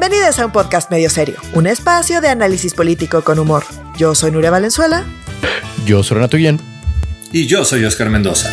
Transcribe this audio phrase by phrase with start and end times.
[0.00, 3.64] Bienvenidos a un podcast medio serio, un espacio de análisis político con humor.
[3.96, 5.04] Yo soy Nuria Valenzuela.
[5.86, 6.60] Yo soy Renato Guillén.
[7.32, 8.48] Y yo soy Oscar Mendoza.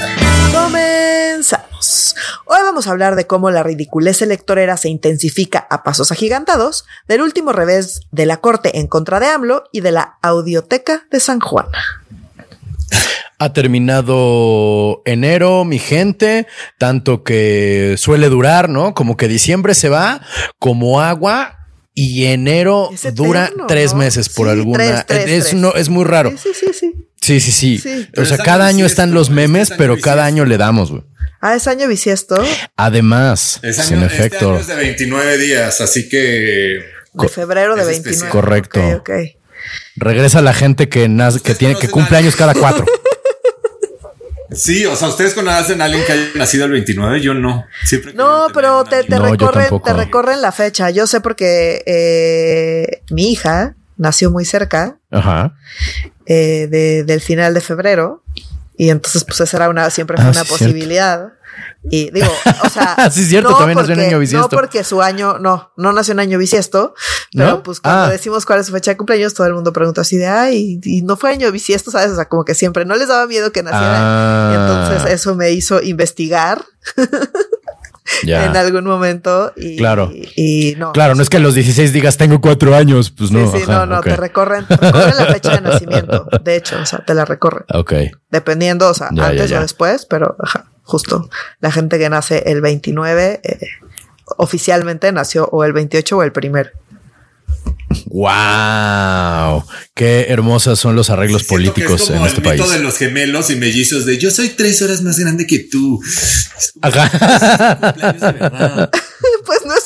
[0.51, 2.15] Comenzamos.
[2.45, 7.21] Hoy vamos a hablar de cómo la ridiculez electorera se intensifica a pasos agigantados, del
[7.21, 11.39] último revés de la corte en contra de AMLO y de la audioteca de San
[11.39, 11.67] Juan.
[13.37, 16.47] Ha terminado enero, mi gente,
[16.77, 18.93] tanto que suele durar, ¿no?
[18.93, 20.21] Como que diciembre se va
[20.59, 21.57] como agua
[21.93, 23.99] y enero dura tres ¿no?
[23.99, 24.77] meses por Sí, alguna.
[24.77, 25.53] tres, tres, es, tres.
[25.55, 26.31] No, es muy raro.
[26.31, 27.39] Sí, sí, sí, sí.
[27.41, 28.07] Sí, sí.
[28.17, 31.03] O sea, cada año están los memes, pero cada año le damos, güey.
[31.41, 32.41] Ah, es año bisiesto
[32.75, 34.51] Además, Es en año, este efecto.
[34.51, 36.79] año es de 29 días, así que
[37.13, 38.09] de febrero de es 29.
[38.11, 38.29] especial.
[38.31, 38.79] Correcto.
[38.87, 39.11] Ok, ok.
[39.95, 42.85] Regresa la gente que nace, que tiene, que cumple años cada cuatro.
[44.55, 47.65] sí, o sea, ustedes conocen a alguien que haya nacido el 29, yo no.
[47.83, 50.89] Siempre No, pero te, te No, recorren, te recorren la fecha.
[50.89, 55.55] Yo sé porque eh, mi hija nació muy cerca Ajá.
[56.25, 58.23] eh, de- del final de febrero
[58.77, 60.63] y entonces pues esa era una siempre fue Ah, una sí, cierto.
[60.65, 61.29] posibilidad.
[61.89, 62.27] Y digo,
[62.63, 64.47] o sea, Sí, cierto, también nació en año bisiesto.
[64.47, 66.93] No porque su año, no, no nació en año bisiesto,
[67.33, 67.63] pero ¿No?
[67.63, 68.09] pues cuando Ah.
[68.09, 71.01] decimos cuál es su fecha de cumpleaños, todo el mundo pregunta así de, ay, y
[71.03, 72.11] no fue año bisiesto, ¿sabes?
[72.11, 73.95] O sea, como que siempre no les daba miedo que naciera.
[73.97, 74.51] Ah.
[74.51, 76.63] Y entonces eso me hizo investigar
[78.23, 78.45] Ya.
[78.45, 80.11] en algún momento y, Claro.
[80.13, 80.91] y, y no.
[80.91, 83.51] Claro, no es que a los 16 digas tengo cuatro años, pues no.
[83.51, 86.27] sí, sí, ajá, no, no, te recorren, te recorren la fecha de nacimiento.
[86.43, 87.65] De hecho, o sea, te la recorren.
[87.73, 87.93] Ok.
[88.29, 89.59] Dependiendo, o sea, Ya, antes ya, ya.
[89.59, 93.59] o después, pero ajá, justo la gente que nace el 29 eh,
[94.37, 96.69] oficialmente nació o el 28 o el primero.
[98.07, 102.63] Wow, qué hermosas son los arreglos Siento que políticos es como en este el mito
[102.63, 102.77] país.
[102.77, 106.01] de los gemelos y mellizos de yo soy tres horas más grande que tú.
[106.81, 108.89] Ajá.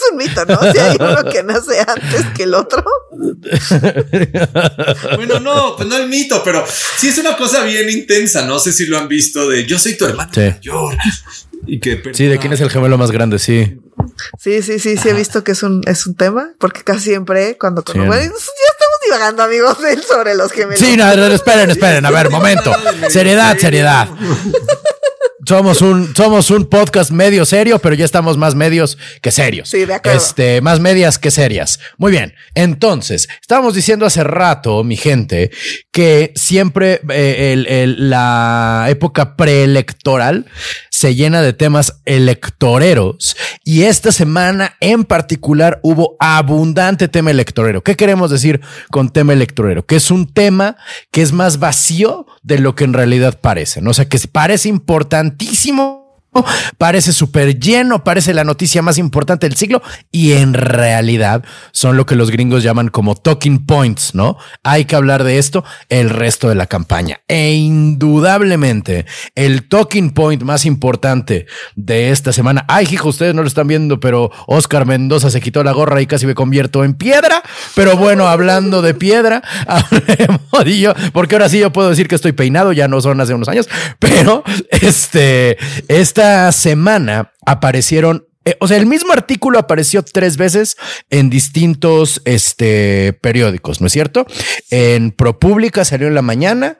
[0.09, 0.59] es un mito, ¿no?
[0.71, 2.83] Si hay uno que nace antes que el otro.
[5.15, 6.63] Bueno, no, pues no el mito, pero
[6.97, 8.45] sí es una cosa bien intensa.
[8.45, 10.41] No sé si lo han visto de yo soy tu hermano Sí.
[10.41, 10.95] mayor.
[11.67, 13.39] Y que Sí, ¿de quién es el gemelo más grande?
[13.39, 13.77] Sí.
[14.39, 17.57] Sí, sí, sí, sí he visto que es un, es un tema, porque casi siempre
[17.57, 17.97] cuando Sí.
[17.97, 20.79] bueno, ya estamos divagando, amigos, sobre los gemelos.
[20.79, 22.71] Sí, no, no, esperen, esperen, a ver, momento.
[23.09, 24.07] Seriedad, seriedad.
[25.49, 29.67] Somos un, somos un podcast medio serio, pero ya estamos más medios que serios.
[29.67, 30.15] Sí, de acuerdo.
[30.15, 31.79] Este, más medias que serias.
[31.97, 32.35] Muy bien.
[32.53, 35.49] Entonces, estábamos diciendo hace rato, mi gente,
[35.91, 40.45] que siempre eh, el- el- la época preelectoral
[40.99, 47.81] se llena de temas electoreros y esta semana en particular hubo abundante tema electorero.
[47.85, 48.59] ¿Qué queremos decir
[48.91, 49.85] con tema electorero?
[49.85, 50.75] Que es un tema
[51.09, 53.81] que es más vacío de lo que en realidad parece.
[53.81, 53.91] ¿no?
[53.91, 56.08] O sea, que parece importantísimo.
[56.77, 62.05] Parece súper lleno, parece la noticia más importante del siglo y en realidad son lo
[62.05, 64.37] que los gringos llaman como talking points, ¿no?
[64.63, 67.21] Hay que hablar de esto el resto de la campaña.
[67.27, 69.05] E indudablemente
[69.35, 72.65] el talking point más importante de esta semana.
[72.67, 76.07] Ay, hijo, ustedes no lo están viendo, pero Oscar Mendoza se quitó la gorra y
[76.07, 77.41] casi me convierto en piedra.
[77.75, 79.41] Pero bueno, hablando de piedra,
[81.13, 83.67] porque ahora sí yo puedo decir que estoy peinado, ya no son hace unos años,
[83.99, 85.57] pero este,
[85.87, 90.77] esta semana aparecieron eh, o sea, el mismo artículo apareció tres veces
[91.09, 94.25] en distintos este, periódicos, ¿no es cierto?
[94.71, 96.77] En ProPublica salió en la mañana,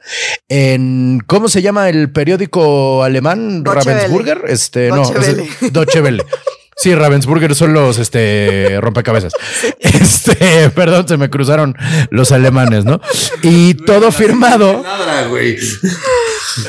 [0.48, 3.64] en ¿cómo se llama el periódico alemán?
[3.66, 5.50] Ravensburger, este, no, es- Welle.
[5.72, 6.24] Deutsche Welle.
[6.82, 9.34] Sí, Ravensburger son los este rompecabezas.
[9.80, 11.76] Este, perdón, se me cruzaron
[12.10, 13.02] los alemanes, ¿no?
[13.44, 15.58] Y todo firmado Nada, güey.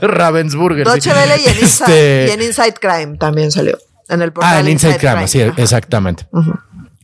[0.00, 0.86] Ravensburger.
[0.86, 0.92] sí.
[0.92, 3.78] Deutsche Welle y en, Inside, Este- y en Inside Crime también salió.
[4.08, 5.54] En el portal Ah, en Inside Crime, sí, Ajá.
[5.60, 6.26] exactamente.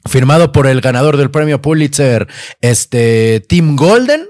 [0.09, 2.27] Firmado por el ganador del premio Pulitzer,
[2.61, 4.29] este Tim Golden.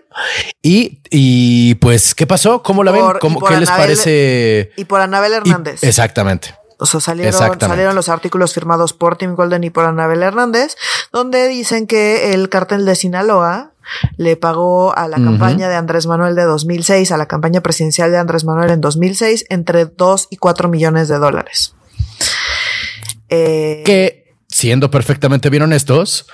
[0.62, 2.62] Y, y pues, ¿qué pasó?
[2.62, 3.00] ¿Cómo la ven?
[3.00, 4.72] Por- ¿Cómo, ¿Qué les parece?
[4.76, 5.82] Y por Anabel Y- Hernández.
[5.84, 6.54] exactamente.
[6.80, 10.76] O sea, salieron, salieron los artículos firmados por Tim Golden y por Anabel Hernández,
[11.12, 13.72] donde dicen que el cártel de Sinaloa
[14.16, 18.18] le pagó a la campaña de Andrés Manuel de 2006, a la campaña presidencial de
[18.18, 21.74] Andrés Manuel en 2006, entre 2 y 4 millones de dólares.
[23.28, 26.26] Eh, Que, siendo perfectamente bien honestos,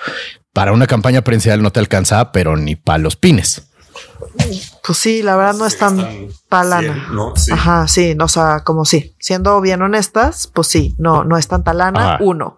[0.53, 3.63] para una campaña presidencial no te alcanza, pero ni para los pines.
[4.87, 5.97] Pues sí, la verdad no es tan
[6.47, 6.93] palana.
[6.93, 7.35] 100, ¿no?
[7.35, 7.51] Sí.
[7.51, 9.13] Ajá, sí, no, o sea, como sí.
[9.19, 12.15] Siendo bien honestas, pues sí, no, no es tanta lana.
[12.15, 12.23] Ajá.
[12.23, 12.55] Uno.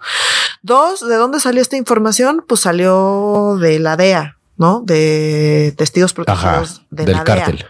[0.62, 2.46] Dos, ¿de dónde salió esta información?
[2.48, 4.82] Pues salió de la DEA, ¿no?
[4.82, 6.24] De testigos Ajá.
[6.24, 7.36] protegidos de del la DEA.
[7.36, 7.66] cártel.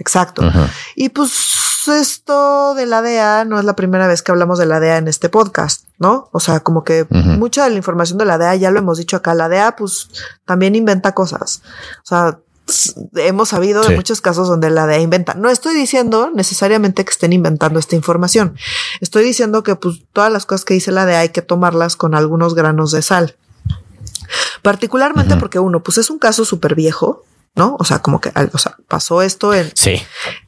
[0.00, 0.42] Exacto.
[0.42, 0.68] Ajá.
[0.96, 4.80] Y pues esto de la DEA no es la primera vez que hablamos de la
[4.80, 6.28] DEA en este podcast, ¿no?
[6.32, 9.16] O sea, como que mucha de la información de la DEA, ya lo hemos dicho
[9.16, 10.08] acá, la DEA pues
[10.44, 11.62] también inventa cosas.
[12.02, 12.38] O sea,
[13.16, 15.34] hemos sabido de muchos casos donde la DEA inventa.
[15.34, 18.56] No estoy diciendo necesariamente que estén inventando esta información.
[19.00, 22.14] Estoy diciendo que pues todas las cosas que dice la DEA hay que tomarlas con
[22.14, 23.36] algunos granos de sal.
[24.62, 27.24] Particularmente porque uno, pues es un caso súper viejo,
[27.56, 27.76] ¿no?
[27.78, 30.00] O sea, como que o sea, pasó esto en, sí.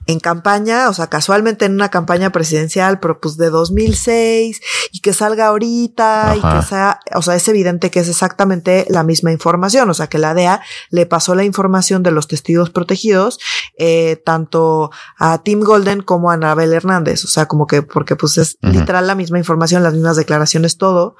[0.07, 4.61] en campaña, o sea, casualmente en una campaña presidencial, pero pues de 2006
[4.93, 9.03] y que salga ahorita y que sea, o sea, es evidente que es exactamente la
[9.03, 13.41] misma información, o sea, que la DEA le pasó la información de los testigos protegidos,
[13.79, 18.39] eh, tanto a Tim Golden como a Anabel Hernández, o sea, como que, porque pues
[18.39, 21.17] es literal la misma información, las mismas declaraciones, todo.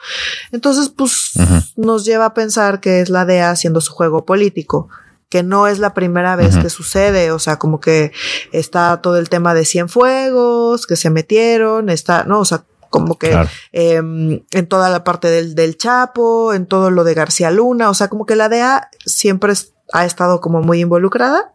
[0.53, 1.33] Entonces, pues
[1.77, 4.89] nos lleva a pensar que es la DEA haciendo su juego político
[5.33, 8.13] que no es la primera vez que sucede, o sea, como que
[8.53, 13.35] está todo el tema de Cienfuegos, que se metieron, está, no, o sea, como que
[13.73, 17.95] em, en toda la parte del, del Chapo, en todo lo de García Luna, o
[17.95, 19.55] sea, como que la DEA siempre
[19.95, 21.55] ha estado como muy involucrada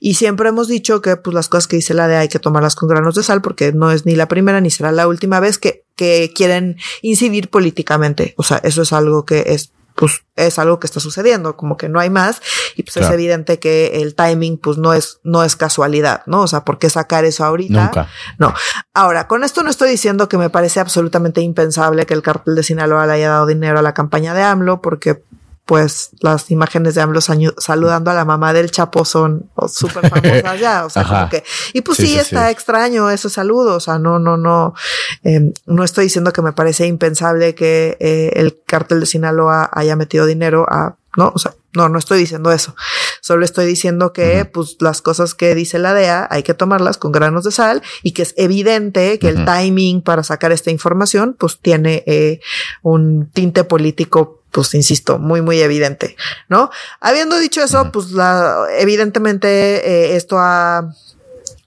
[0.00, 2.74] y siempre hemos dicho que pues las cosas que dice la DEA hay que tomarlas
[2.74, 5.58] con granos de sal porque no es ni la primera ni será la última vez
[5.58, 8.32] que, que quieren incidir políticamente.
[8.38, 11.90] O sea, eso es algo que es pues es algo que está sucediendo, como que
[11.90, 12.40] no hay más
[12.74, 16.40] y pues es evidente que el timing pues no es no es casualidad, ¿no?
[16.40, 17.84] O sea, ¿por qué sacar eso ahorita?
[17.84, 18.08] Nunca.
[18.38, 18.54] No.
[18.94, 22.62] Ahora, con esto no estoy diciendo que me parece absolutamente impensable que el cartel de
[22.62, 25.22] Sinaloa le haya dado dinero a la campaña de AMLO porque
[25.70, 30.84] pues las imágenes de AMLO saludando a la mamá del Chapo son súper famosas ya,
[30.84, 34.36] o sea, como que, y pues sí, está extraño ese saludo, o sea, no, no,
[34.36, 34.74] no,
[35.22, 39.94] em, no estoy diciendo que me parece impensable que eh, el cártel de Sinaloa haya
[39.94, 42.74] metido dinero a, no, o sea, no, no estoy diciendo eso.
[43.20, 47.12] Solo estoy diciendo que, pues, las cosas que dice la DEA hay que tomarlas con
[47.12, 51.60] granos de sal y que es evidente que el timing para sacar esta información, pues,
[51.60, 52.40] tiene eh,
[52.82, 56.16] un tinte político pues insisto, muy, muy evidente,
[56.48, 56.70] ¿no?
[57.00, 60.94] Habiendo dicho eso, pues la, evidentemente eh, esto ha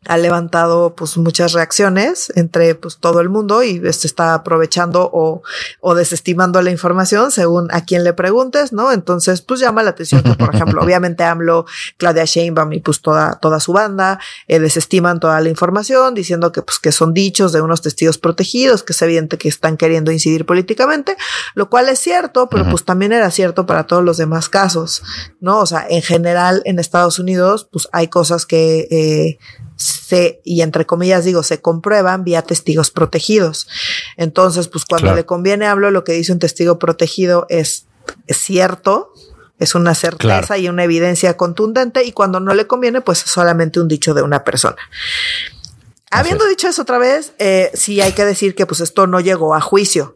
[0.05, 5.41] ha levantado pues muchas reacciones entre pues todo el mundo y se está aprovechando o,
[5.79, 8.91] o desestimando la información según a quien le preguntes, ¿no?
[8.91, 11.65] Entonces pues llama la atención que por ejemplo obviamente AMLO,
[11.97, 16.61] Claudia Sheinbaum y pues toda, toda su banda eh, desestiman toda la información diciendo que
[16.61, 20.45] pues que son dichos de unos testigos protegidos, que es evidente que están queriendo incidir
[20.45, 21.15] políticamente,
[21.55, 25.03] lo cual es cierto, pero pues también era cierto para todos los demás casos,
[25.39, 25.59] ¿no?
[25.59, 29.37] O sea, en general en Estados Unidos pues hay cosas que eh,
[29.75, 33.67] se, y entre comillas digo, se comprueban vía testigos protegidos.
[34.17, 37.85] Entonces, pues cuando le conviene hablo, lo que dice un testigo protegido es,
[38.27, 39.13] cierto,
[39.59, 43.79] es una certeza y una evidencia contundente, y cuando no le conviene, pues es solamente
[43.79, 44.77] un dicho de una persona.
[46.11, 49.55] Habiendo dicho eso otra vez, eh, sí hay que decir que pues esto no llegó
[49.55, 50.15] a juicio.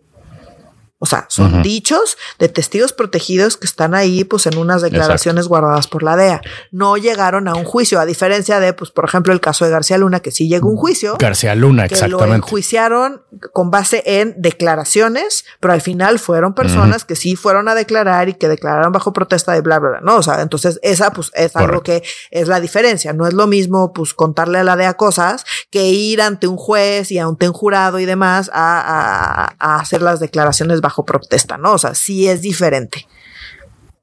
[0.99, 5.87] O sea, son dichos de testigos protegidos que están ahí, pues, en unas declaraciones guardadas
[5.87, 6.41] por la DEA.
[6.71, 9.99] No llegaron a un juicio, a diferencia de, pues, por ejemplo, el caso de García
[9.99, 11.15] Luna, que sí llegó a un juicio.
[11.19, 12.27] García Luna, que exactamente.
[12.27, 13.21] Lo enjuiciaron
[13.53, 18.33] con base en declaraciones, pero al final fueron personas que sí fueron a declarar y
[18.33, 20.01] que declararon bajo protesta de bla, bla, bla.
[20.01, 22.01] No, o sea, entonces esa, pues, es algo que
[22.31, 23.13] es la diferencia.
[23.13, 27.11] No es lo mismo, pues, contarle a la DEA cosas que ir ante un juez
[27.11, 31.73] y ante un jurado y demás a, a, a hacer las declaraciones bajo protesta, ¿no?
[31.73, 33.07] O sea, sí es diferente.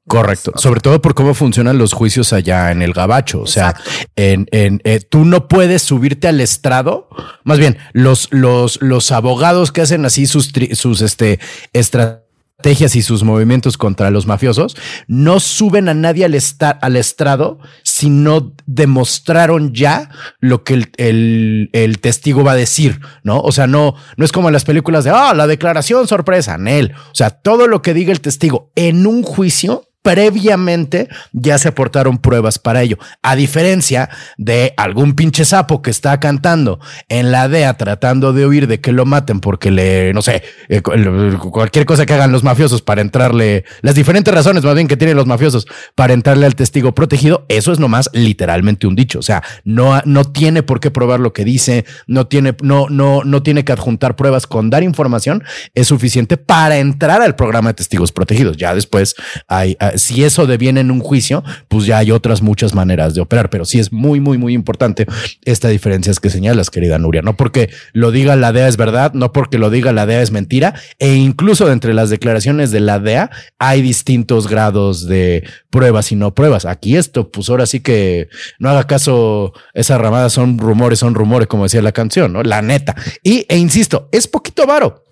[0.07, 3.41] Correcto, sobre todo por cómo funcionan los juicios allá en el gabacho.
[3.41, 3.75] O sea,
[4.15, 7.09] en, en eh, tú no puedes subirte al estrado.
[7.43, 11.39] Más bien, los, los, los abogados que hacen así sus, sus este,
[11.73, 16.37] estrategias y sus movimientos contra los mafiosos no suben a nadie al,
[16.81, 17.57] al estrado
[17.95, 20.09] si no demostraron ya
[20.41, 23.39] lo que el, el, testigo va a decir, ¿no?
[23.39, 26.91] O sea, no, no es como en las películas de, ah, la declaración sorpresa, Nel.
[26.91, 32.19] O sea, todo lo que diga el testigo en un juicio previamente ya se aportaron
[32.19, 32.99] pruebas para ello.
[33.23, 34.07] A diferencia
[34.37, 38.91] de algún pinche sapo que está cantando en la DEA tratando de huir de que
[38.91, 43.65] lo maten porque le, no sé, eh, cualquier cosa que hagan los mafiosos para entrarle,
[43.81, 47.71] las diferentes razones más bien que tienen los mafiosos para entrarle al testigo protegido, eso
[47.71, 49.17] es nomás literalmente un dicho.
[49.17, 53.23] O sea, no, no tiene por qué probar lo que dice, no tiene, no, no,
[53.23, 55.43] no tiene que adjuntar pruebas con dar información,
[55.73, 58.55] es suficiente para entrar al programa de testigos protegidos.
[58.57, 59.15] Ya después
[59.47, 63.49] hay si eso deviene en un juicio, pues ya hay otras muchas maneras de operar,
[63.49, 65.05] pero sí es muy, muy, muy importante
[65.43, 67.21] esta diferencia que señalas, querida Nuria.
[67.21, 70.31] No porque lo diga la DEA es verdad, no porque lo diga la DEA es
[70.31, 76.15] mentira, e incluso entre las declaraciones de la DEA hay distintos grados de pruebas y
[76.15, 76.65] no pruebas.
[76.65, 81.47] Aquí esto, pues ahora sí que no haga caso, esa ramada son rumores, son rumores,
[81.47, 82.43] como decía la canción, ¿no?
[82.43, 82.95] La neta.
[83.23, 85.04] Y, e insisto, es poquito varo.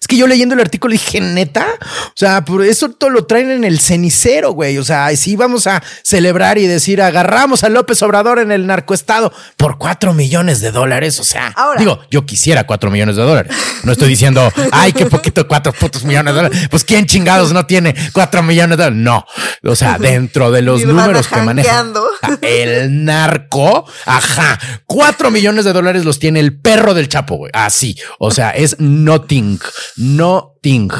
[0.00, 1.66] Es que yo leyendo el artículo dije, neta,
[2.08, 4.78] o sea, por eso todo lo traen en el cenicero, güey.
[4.78, 9.32] O sea, si vamos a celebrar y decir, agarramos a López Obrador en el narcoestado
[9.56, 11.18] por cuatro millones de dólares.
[11.20, 13.54] O sea, digo, yo quisiera cuatro millones de dólares.
[13.84, 16.68] No estoy diciendo, ay, qué poquito, cuatro putos millones de dólares.
[16.70, 19.02] Pues quién chingados no tiene cuatro millones de dólares.
[19.02, 19.24] No,
[19.64, 21.84] o sea, dentro de los números que maneja
[22.42, 27.50] el narco, ajá, cuatro millones de dólares los tiene el perro del Chapo, güey.
[27.54, 29.58] Así, o sea, es nothing.
[29.96, 30.90] No ting.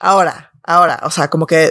[0.00, 1.70] Ahora, ahora, o sea, como que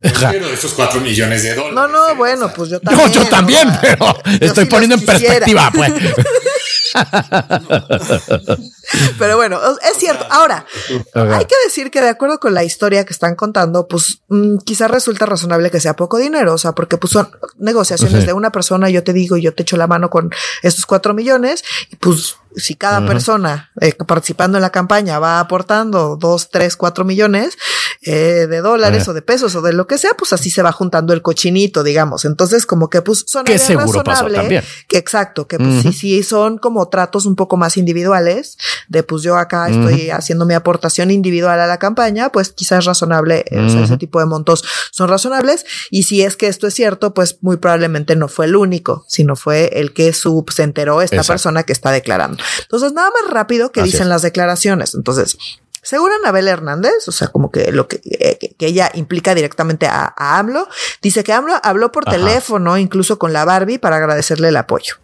[0.00, 1.74] Quiero esos cuatro millones de dólares.
[1.74, 3.08] No, no, bueno, pues yo también.
[3.08, 5.92] No, yo también, pero estoy poniendo en perspectiva, pues.
[9.18, 10.24] Pero bueno, es cierto.
[10.30, 10.66] Ahora,
[11.14, 14.90] hay que decir que de acuerdo con la historia que están contando, pues mm, quizás
[14.90, 18.90] resulta razonable que sea poco dinero, o sea, porque pues son negociaciones de una persona,
[18.90, 20.30] yo te digo, yo te echo la mano con
[20.62, 26.16] estos cuatro millones, y pues si cada persona eh, participando en la campaña va aportando
[26.16, 27.56] dos, tres, cuatro millones
[28.04, 30.72] eh, de dólares o de pesos o de lo que sea, pues así se va
[30.72, 32.24] juntando el cochinito, digamos.
[32.24, 34.64] Entonces, como que pues son que seguro pasó también.
[34.88, 39.22] que exacto, que pues sí, sí son como tratos un poco más individuales de pues
[39.22, 43.82] yo acá estoy haciendo mi aportación individual a la campaña, pues quizás es razonable, eh,
[43.84, 45.64] ese tipo de montos son razonables.
[45.90, 49.36] Y si es que esto es cierto, pues muy probablemente no fue el único, sino
[49.36, 52.42] fue el que sub se enteró esta persona que está declarando.
[52.62, 54.94] Entonces, nada más rápido que dicen las declaraciones.
[54.94, 55.36] Entonces,
[55.82, 60.14] según Anabel Hernández, o sea, como que lo que, eh, que, ella implica directamente a,
[60.16, 60.68] AMLO,
[61.02, 64.94] dice que AMLO habló por teléfono, incluso con la Barbie, para agradecerle el apoyo.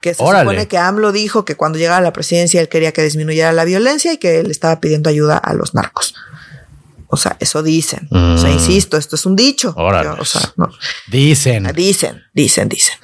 [0.00, 3.02] Que se supone que AMLO dijo que cuando llegara a la presidencia él quería que
[3.02, 6.14] disminuyera la violencia y que él estaba pidiendo ayuda a los narcos.
[7.08, 8.08] O sea, eso dicen.
[8.10, 8.54] O sea, mm.
[8.54, 9.74] insisto, esto es un dicho.
[9.76, 10.68] o sea, no.
[11.08, 11.70] Dicen.
[11.74, 12.98] Dicen, dicen, dicen.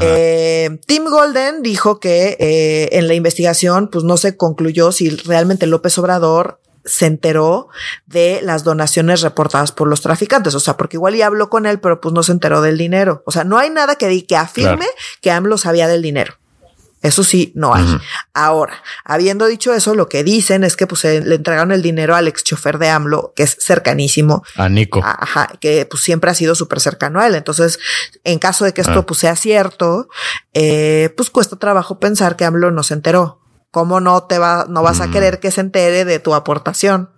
[0.00, 5.66] Eh, Tim Golden dijo que eh, en la investigación, pues no se concluyó si realmente
[5.66, 7.68] López Obrador se enteró
[8.06, 10.54] de las donaciones reportadas por los traficantes.
[10.54, 13.22] O sea, porque igual ya habló con él, pero pues no se enteró del dinero.
[13.26, 14.86] O sea, no hay nada que, que afirme
[15.20, 16.34] que AMLO sabía del dinero.
[17.04, 17.84] Eso sí, no hay.
[18.32, 22.28] Ahora, habiendo dicho eso, lo que dicen es que pues le entregaron el dinero al
[22.28, 24.42] ex chofer de AMLO, que es cercanísimo.
[24.56, 25.02] A Nico.
[25.04, 27.34] Ajá, que pues siempre ha sido súper cercano a él.
[27.34, 27.78] Entonces,
[28.24, 29.06] en caso de que esto ah.
[29.06, 30.08] pues sea cierto,
[30.54, 33.38] eh, pues cuesta trabajo pensar que AMLO no se enteró.
[33.70, 35.10] ¿Cómo no te va, no vas a mm.
[35.10, 37.10] querer que se entere de tu aportación?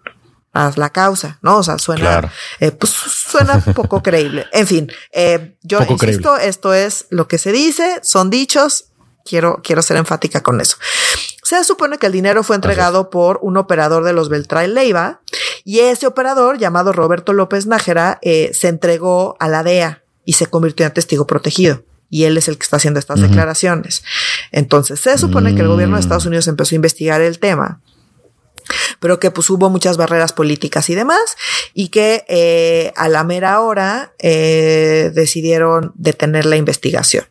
[0.52, 1.58] a la causa, ¿no?
[1.58, 4.46] O sea, suena, eh, pues suena poco creíble.
[4.52, 8.86] En fin, eh, yo insisto, esto es lo que se dice, son dichos,
[9.26, 10.76] Quiero, quiero ser enfática con eso.
[11.42, 15.20] Se supone que el dinero fue entregado por un operador de los Beltrán Leiva
[15.64, 20.46] y ese operador, llamado Roberto López Nájera, eh, se entregó a la DEA y se
[20.46, 24.04] convirtió en testigo protegido y él es el que está haciendo estas declaraciones.
[24.52, 26.28] Entonces, se supone que el gobierno de Estados mm.
[26.28, 27.80] Unidos empezó a investigar el tema,
[29.00, 31.36] pero que pues hubo muchas barreras políticas y demás,
[31.74, 37.24] y que eh, a la mera hora eh, decidieron detener la investigación.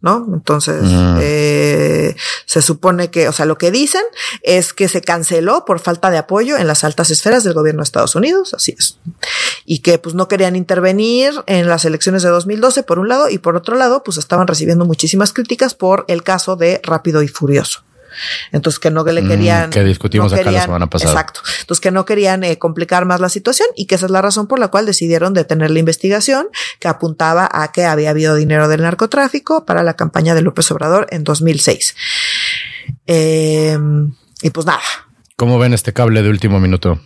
[0.00, 0.26] ¿No?
[0.32, 0.82] Entonces,
[1.20, 4.02] eh, se supone que, o sea, lo que dicen
[4.42, 7.84] es que se canceló por falta de apoyo en las altas esferas del gobierno de
[7.84, 8.98] Estados Unidos, así es.
[9.64, 13.38] Y que pues no querían intervenir en las elecciones de 2012 por un lado y
[13.38, 17.82] por otro lado pues estaban recibiendo muchísimas críticas por el caso de Rápido y Furioso.
[18.52, 19.70] Entonces que no le mm, querían.
[19.70, 21.12] que discutimos acá la semana pasada.
[21.12, 21.40] Exacto.
[21.60, 24.46] Entonces que no querían eh, complicar más la situación y que esa es la razón
[24.46, 26.48] por la cual decidieron detener la investigación
[26.80, 31.06] que apuntaba a que había habido dinero del narcotráfico para la campaña de López Obrador
[31.10, 31.94] en 2006.
[33.06, 34.82] Em, y pues nada.
[35.36, 37.00] ¿Cómo ven este cable de último minuto?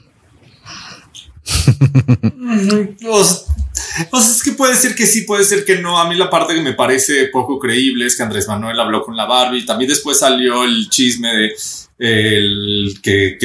[3.02, 3.46] pues,
[4.10, 5.98] pues, es que puede ser que sí, puede ser que no.
[5.98, 9.16] A mí la parte que me parece poco creíble es que Andrés Manuel habló con
[9.16, 9.66] la Barbie.
[9.66, 11.54] También después salió el chisme de
[12.00, 13.36] el que,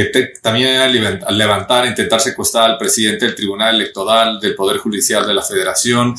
[0.42, 5.42] también al levantar, intentar secuestrar al presidente del Tribunal Electoral, del Poder Judicial de la
[5.42, 6.16] Federación.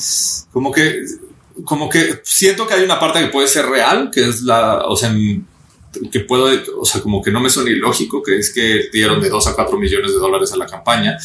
[0.53, 1.01] Como que,
[1.63, 4.95] como que siento que hay una parte que puede ser real, que es la, o
[4.95, 5.11] sea,
[6.11, 6.47] que puedo,
[6.79, 9.55] o sea, como que no me suena ilógico, que es que dieron de 2 a
[9.55, 11.17] 4 millones de dólares a la campaña.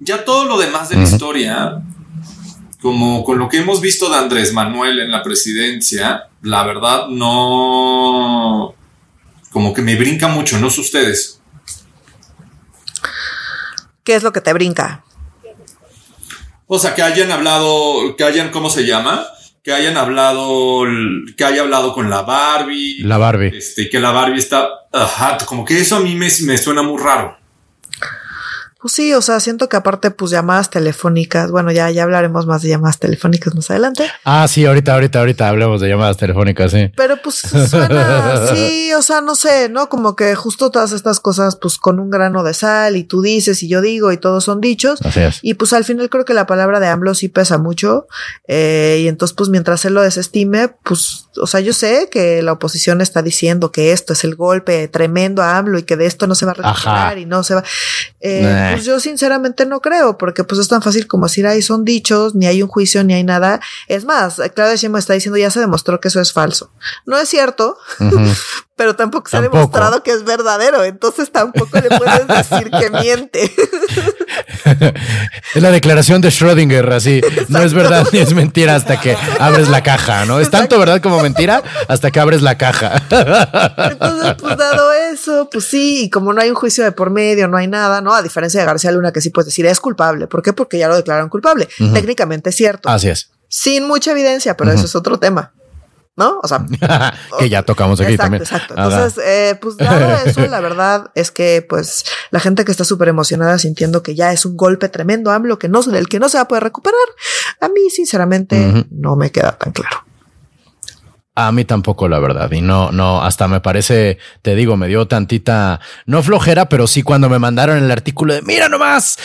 [0.00, 1.80] Ya todo lo demás de la historia,
[2.80, 8.74] como con lo que hemos visto de Andrés Manuel en la presidencia, la verdad no,
[9.50, 11.40] como que me brinca mucho, no sé ustedes.
[14.04, 15.04] ¿Qué es lo que te brinca?
[16.66, 19.26] O sea, que hayan hablado, que hayan, ¿cómo se llama?
[19.62, 20.84] Que hayan hablado,
[21.36, 23.02] que haya hablado con la Barbie.
[23.02, 23.56] La Barbie.
[23.56, 27.02] Este, que la Barbie está, ajá, como que eso a mí me, me suena muy
[27.02, 27.36] raro.
[28.86, 32.62] Pues sí, o sea, siento que aparte, pues llamadas telefónicas, bueno, ya, ya hablaremos más
[32.62, 34.08] de llamadas telefónicas más adelante.
[34.24, 36.92] Ah, sí, ahorita, ahorita, ahorita hablemos de llamadas telefónicas, sí.
[36.94, 37.34] Pero pues
[37.68, 39.88] suena, sí, o sea, no sé, ¿no?
[39.88, 43.60] Como que justo todas estas cosas, pues con un grano de sal y tú dices
[43.64, 45.02] y yo digo y todos son dichos.
[45.04, 45.40] Así es.
[45.42, 48.06] Y pues al final creo que la palabra de AMLO sí pesa mucho.
[48.46, 52.52] Eh, y entonces, pues mientras él lo desestime, pues, o sea, yo sé que la
[52.52, 56.28] oposición está diciendo que esto es el golpe tremendo a AMLO y que de esto
[56.28, 57.64] no se va a recuperar y no se va.
[58.20, 61.84] Eh, pues yo sinceramente no creo, porque pues es tan fácil como decir, ahí son
[61.84, 63.60] dichos, ni hay un juicio, ni hay nada.
[63.88, 66.70] Es más, Claudia Sheinbaum está diciendo, ya se demostró que eso es falso.
[67.06, 67.78] No es cierto,
[68.76, 73.50] pero tampoco se ha demostrado que es verdadero, entonces tampoco le puedes decir que miente.
[75.54, 79.68] es la declaración de Schrödinger, así, no es verdad ni es mentira hasta que abres
[79.68, 80.40] la caja, ¿no?
[80.40, 83.02] Es tanto verdad como mentira hasta que abres la caja.
[83.90, 87.48] entonces, pues dado eso, pues sí, y como no hay un juicio de por medio,
[87.48, 88.14] no hay nada, ¿no?
[88.14, 90.26] A diferencia de García Luna, que sí puedes decir es culpable.
[90.26, 90.52] ¿Por qué?
[90.52, 91.68] Porque ya lo declararon culpable.
[91.94, 92.88] Técnicamente es cierto.
[92.88, 93.30] Así es.
[93.48, 95.52] Sin mucha evidencia, pero eso es otro tema.
[96.16, 96.40] ¿No?
[96.42, 96.64] O sea,
[97.38, 98.42] que ya tocamos aquí también.
[98.42, 98.74] Exacto.
[98.76, 103.08] Entonces, eh, pues dado eso, la verdad es que, pues, la gente que está súper
[103.08, 106.38] emocionada sintiendo que ya es un golpe tremendo AMLO que no, del que no se
[106.38, 106.96] va a poder recuperar,
[107.60, 110.06] a mí, sinceramente, no me queda tan claro.
[111.38, 112.50] A mí tampoco, la verdad.
[112.50, 117.02] Y no, no, hasta me parece, te digo, me dio tantita, no flojera, pero sí
[117.02, 119.18] cuando me mandaron el artículo de mira nomás,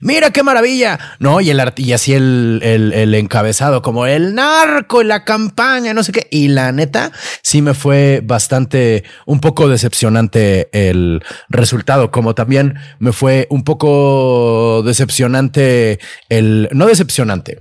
[0.00, 0.98] Mira qué maravilla.
[1.18, 6.02] No, y el y así el, el, el, encabezado, como el narco la campaña, no
[6.02, 6.26] sé qué.
[6.30, 12.10] Y la neta, sí me fue bastante, un poco decepcionante el resultado.
[12.10, 15.98] Como también me fue un poco decepcionante
[16.30, 17.60] el, no decepcionante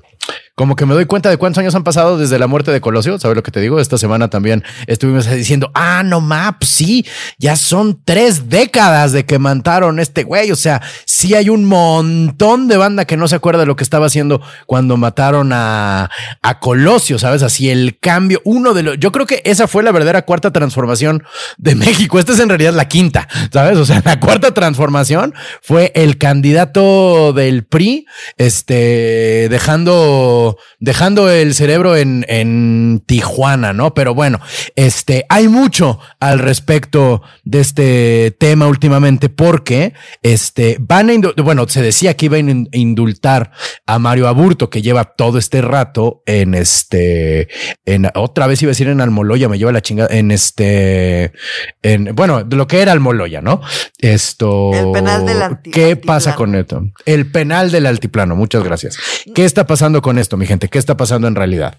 [0.60, 3.18] como que me doy cuenta de cuántos años han pasado desde la muerte de Colosio.
[3.18, 3.80] ¿Sabes lo que te digo?
[3.80, 7.06] Esta semana también estuvimos diciendo, ah, no map, sí,
[7.38, 10.52] ya son tres décadas de que mataron este güey.
[10.52, 13.86] O sea, sí hay un montón de banda que no se acuerda de lo que
[13.86, 16.10] estaba haciendo cuando mataron a,
[16.42, 17.42] a Colosio, ¿sabes?
[17.42, 21.24] Así el cambio, uno de los, yo creo que esa fue la verdadera cuarta transformación
[21.58, 22.20] de México.
[22.20, 23.78] Esta es en realidad la quinta, ¿sabes?
[23.78, 30.49] O sea, la cuarta transformación fue el candidato del PRI, este, dejando
[30.80, 33.94] dejando el cerebro en, en Tijuana, ¿no?
[33.94, 34.40] Pero bueno,
[34.76, 41.82] este, hay mucho al respecto de este tema últimamente porque, este, van a, bueno, se
[41.82, 43.52] decía que iban a indultar
[43.86, 47.48] a Mario Aburto, que lleva todo este rato en este,
[47.86, 51.34] en, otra vez iba a decir en Almoloya, me lleva la chingada, en este,
[51.82, 53.62] en, bueno, lo que era Almoloya, ¿no?
[54.00, 54.72] Esto.
[54.74, 55.74] El penal del altiplano.
[55.74, 56.84] ¿Qué pasa con esto?
[57.06, 58.98] El penal del altiplano, muchas gracias.
[59.34, 60.38] ¿Qué está pasando con esto?
[60.40, 60.70] Mi gente?
[60.70, 61.78] ¿Qué está pasando en realidad?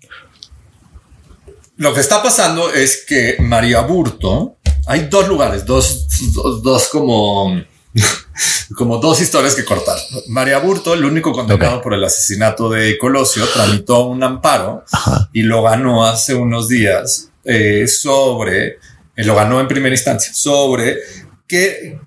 [1.76, 6.06] Lo que está pasando es que María Burto, hay dos lugares, dos,
[6.62, 7.58] dos, como,
[8.76, 9.96] como dos historias que cortar.
[10.28, 14.84] María Burto, el único condenado por el asesinato de Colosio, tramitó un amparo
[15.32, 18.66] y lo ganó hace unos días eh, sobre,
[19.16, 20.98] eh, lo ganó en primera instancia, sobre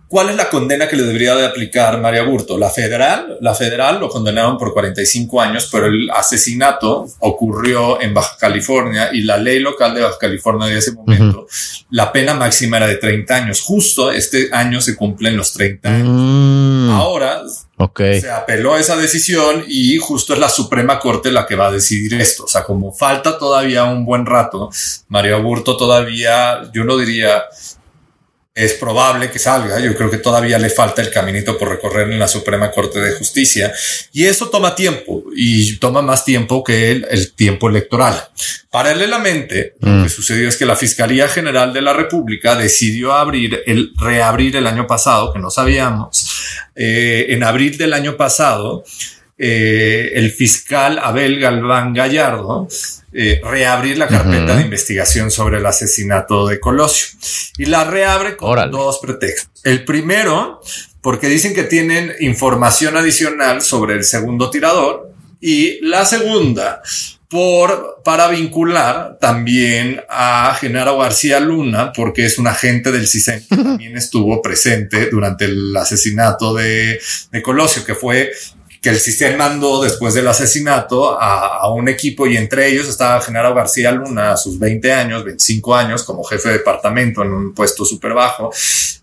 [0.07, 2.57] ¿Cuál es la condena que le debería de aplicar María Burto?
[2.57, 8.37] La federal, la federal lo condenaron por 45 años, pero el asesinato ocurrió en Baja
[8.39, 11.47] California y la ley local de Baja California de ese momento,
[11.89, 13.61] la pena máxima era de 30 años.
[13.61, 16.07] Justo este año se cumplen los 30 años.
[16.09, 16.89] Mm.
[16.91, 17.41] Ahora
[17.97, 21.71] se apeló a esa decisión y justo es la Suprema Corte la que va a
[21.71, 22.43] decidir esto.
[22.43, 24.69] O sea, como falta todavía un buen rato,
[25.07, 27.43] María Burto todavía, yo no diría,
[28.55, 29.79] es probable que salga.
[29.79, 33.13] Yo creo que todavía le falta el caminito por recorrer en la Suprema Corte de
[33.13, 33.73] Justicia
[34.11, 38.27] y eso toma tiempo y toma más tiempo que el, tiempo electoral.
[38.69, 40.09] Paralelamente, lo que mm.
[40.09, 44.85] sucedió es que la Fiscalía General de la República decidió abrir el reabrir el año
[44.85, 46.29] pasado, que no sabíamos,
[46.75, 48.83] eh, en abril del año pasado,
[49.37, 52.67] eh, el fiscal Abel Galván Gallardo
[53.15, 57.17] eh, reabrir la carpeta de investigación sobre el asesinato de Colosio.
[57.57, 59.61] Y la reabre con dos pretextos.
[59.63, 60.61] El primero,
[61.01, 65.11] porque dicen que tienen información adicional sobre el segundo tirador.
[65.39, 66.81] Y la segunda,
[67.29, 73.57] por, para vincular también a Genaro García Luna, porque es un agente del CISEN que
[73.63, 76.99] también estuvo presente durante el asesinato de,
[77.31, 78.31] de Colosio, que fue
[78.83, 83.55] que el sistema mandó después del asesinato a, un equipo y entre ellos estaba Genaro
[83.55, 87.85] García Luna a sus 20 años, 25 años como jefe de departamento en un puesto
[87.85, 88.51] súper bajo.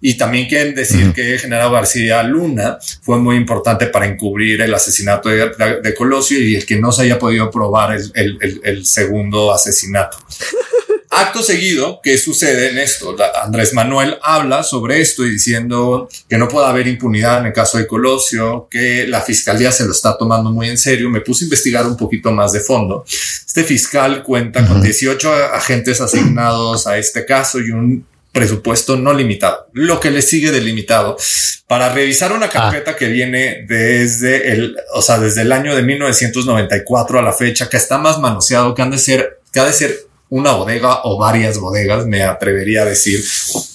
[0.03, 5.31] Y también quieren decir que Genaro García Luna fue muy importante para encubrir el asesinato
[5.31, 10.19] de, Colosio y el que no se haya podido probar el, el segundo asesinato.
[11.20, 13.14] Acto seguido, ¿qué sucede en esto?
[13.42, 17.76] Andrés Manuel habla sobre esto y diciendo que no puede haber impunidad en el caso
[17.76, 21.11] de Colosio, que la fiscalía se lo está tomando muy en serio.
[21.11, 23.04] Me puse a investigar un poquito más de fondo.
[23.06, 29.68] Este fiscal cuenta con 18 agentes asignados a este caso y un presupuesto no limitado,
[29.74, 31.18] lo que le sigue delimitado
[31.66, 32.50] para revisar una ah.
[32.50, 37.68] carpeta que viene desde el, o sea, desde el año de 1994 a la fecha,
[37.68, 41.19] que está más manoseado, que han de ser, que ha de ser una bodega o
[41.19, 43.23] varias bodegas, me atrevería a decir,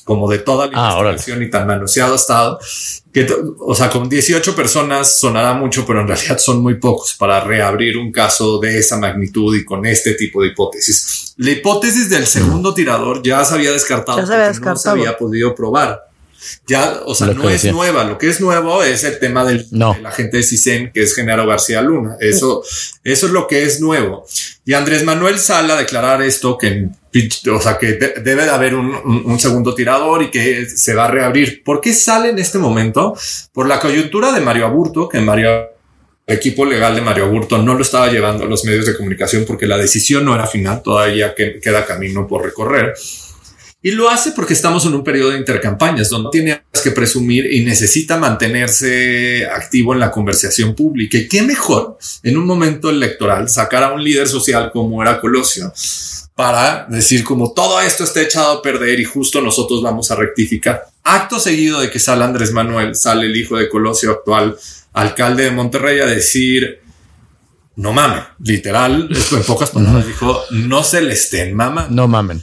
[0.06, 2.60] como de toda la ah, investigación y tan manoseado estado,
[3.14, 3.28] que,
[3.60, 7.98] o sea, con 18 personas sonará mucho, pero en realidad son muy pocos para reabrir
[7.98, 11.34] un caso de esa magnitud y con este tipo de hipótesis.
[11.38, 14.76] La hipótesis del segundo tirador ya se había descartado, ya se había descartado.
[14.76, 16.05] no se había podido probar.
[16.68, 18.04] Ya, o sea, no es nueva.
[18.04, 19.66] Lo que es nuevo es el tema del,
[20.06, 22.18] agente de CISEN, que es Genaro García Luna.
[22.20, 22.64] Eso,
[23.04, 24.26] eso es lo que es nuevo.
[24.66, 26.90] Y Andrés Manuel sale a declarar esto que,
[27.52, 31.64] o sea, que debe de haber un, segundo tirador y que se va a reabrir.
[31.64, 33.16] ¿Por qué sale en este momento?
[33.54, 35.76] Por la coyuntura de Mario Aburto, que Mario
[36.28, 39.46] el equipo legal de Mario Aburto no lo estaba llevando a los medios de comunicación
[39.46, 42.96] porque la decisión no era final, todavía que queda camino por recorrer.
[43.86, 47.64] Y lo hace porque estamos en un periodo de intercampañas donde tiene que presumir y
[47.64, 51.20] necesita mantenerse activo en la conversación pública.
[51.20, 55.72] Y qué mejor en un momento electoral sacar a un líder social como era Colosio
[56.34, 60.86] para decir como todo esto está echado a perder y justo nosotros vamos a rectificar.
[61.04, 64.58] Acto seguido de que sale Andrés Manuel, sale el hijo de Colosio, actual
[64.94, 66.82] alcalde de Monterrey, a decir
[67.76, 71.94] no mamen, literal, esto en pocas palabras dijo, no se le estén mamando.
[71.94, 72.42] No mamen.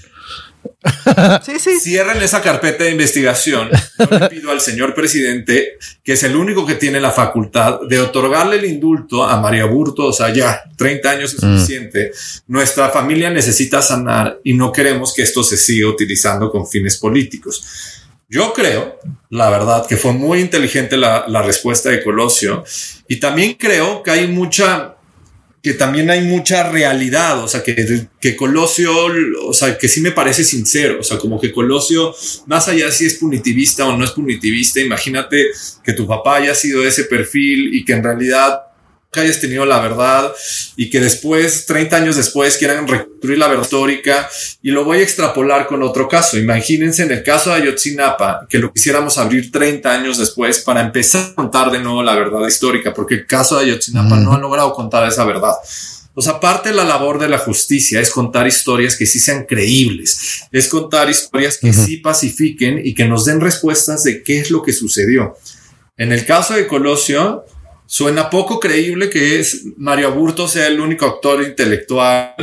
[1.45, 1.79] Sí, sí.
[1.81, 3.71] Cierren esa carpeta de investigación.
[3.99, 8.01] Yo le pido al señor presidente, que es el único que tiene la facultad de
[8.01, 10.07] otorgarle el indulto a María Burto.
[10.07, 11.57] O sea, ya 30 años es mm.
[11.57, 12.13] suficiente.
[12.49, 18.01] Nuestra familia necesita sanar y no queremos que esto se siga utilizando con fines políticos.
[18.29, 18.99] Yo creo,
[19.29, 22.65] la verdad, que fue muy inteligente la, la respuesta de Colosio
[23.07, 24.92] y también creo que hay mucha
[25.63, 28.93] que también hay mucha realidad, o sea, que, que Colosio,
[29.47, 32.13] o sea, que sí me parece sincero, o sea, como que Colosio,
[32.47, 35.47] más allá si es punitivista o no es punitivista, imagínate
[35.85, 38.61] que tu papá haya sido ese perfil y que en realidad
[39.13, 40.33] que hayas tenido la verdad
[40.75, 44.31] y que después, 30 años después, quieran reconstruir la verdad histórica.
[44.63, 46.39] Y lo voy a extrapolar con otro caso.
[46.39, 51.27] Imagínense en el caso de Ayotzinapa, que lo quisiéramos abrir 30 años después para empezar
[51.27, 54.73] a contar de nuevo la verdad histórica, porque el caso de Ayotzinapa no ha logrado
[54.73, 55.53] contar esa verdad.
[56.15, 59.45] O sea, parte de la labor de la justicia es contar historias que sí sean
[59.45, 64.51] creíbles, es contar historias que sí pacifiquen y que nos den respuestas de qué es
[64.51, 65.37] lo que sucedió.
[65.99, 67.45] En el caso de Colosio,
[67.93, 72.35] Suena poco creíble que es Mario Aburto sea el único actor intelectual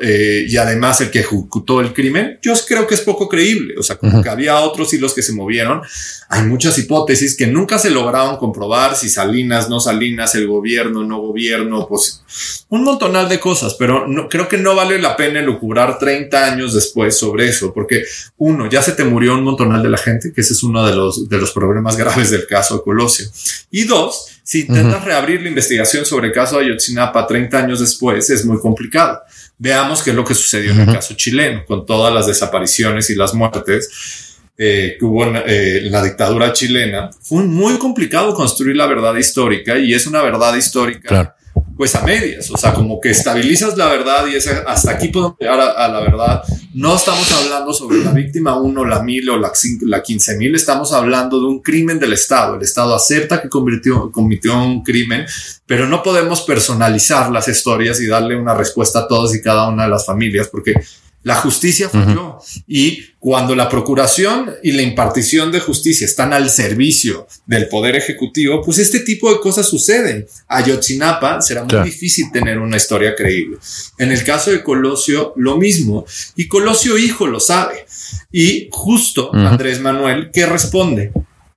[0.00, 2.40] eh, y además el que ejecutó el crimen.
[2.42, 3.74] Yo creo que es poco creíble.
[3.78, 5.82] O sea, como que había otros hilos que se movieron.
[6.28, 11.20] Hay muchas hipótesis que nunca se lograron comprobar si Salinas, no Salinas, el gobierno, no
[11.20, 12.24] gobierno, pues
[12.68, 16.74] un montonal de cosas, pero no, creo que no vale la pena lucubrar 30 años
[16.74, 18.02] después sobre eso, porque
[18.38, 20.94] uno, ya se te murió un montonal de la gente, que ese es uno de
[20.94, 23.26] los, de los problemas graves del caso de Colosio.
[23.70, 28.28] Y dos, si intentas reabrir la investigación sobre el caso de Ayotzinapa 30 años después,
[28.30, 29.20] es muy complicado.
[29.58, 33.14] Veamos qué es lo que sucedió en el caso chileno, con todas las desapariciones y
[33.14, 37.10] las muertes eh, que hubo eh, en, la dictadura chilena.
[37.20, 41.36] Fue muy complicado construir la verdad histórica y es una verdad histórica
[41.82, 45.34] pues a medias, o sea, como que estabilizas la verdad y es hasta aquí podemos
[45.36, 46.40] llegar a, la verdad.
[46.74, 51.40] No estamos hablando sobre la víctima 1, la 1000 o la, la 15000, estamos hablando
[51.40, 52.54] de un crimen del Estado.
[52.54, 55.26] El Estado acepta que convirtió, cometió un crimen,
[55.66, 59.82] pero no podemos personalizar las historias y darle una respuesta a todas y cada una
[59.82, 60.74] de las familias, porque
[61.22, 62.38] la justicia falló.
[62.66, 68.62] Y cuando la procuración y la impartición de justicia están al servicio del poder ejecutivo,
[68.62, 70.26] pues este tipo de cosas suceden.
[70.48, 73.58] A Yotzinapa será muy difícil tener una historia creíble.
[73.98, 76.04] En el caso de Colosio, lo mismo.
[76.36, 77.86] Y Colosio hijo lo sabe.
[78.32, 81.12] Y justo Andrés Manuel, ¿qué responde?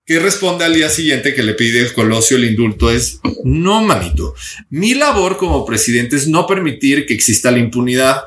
[0.06, 2.92] ¿Qué responde al día siguiente que le pide Colosio el indulto?
[2.92, 4.36] Es no, manito.
[4.70, 8.24] Mi labor como presidente es no permitir que exista la impunidad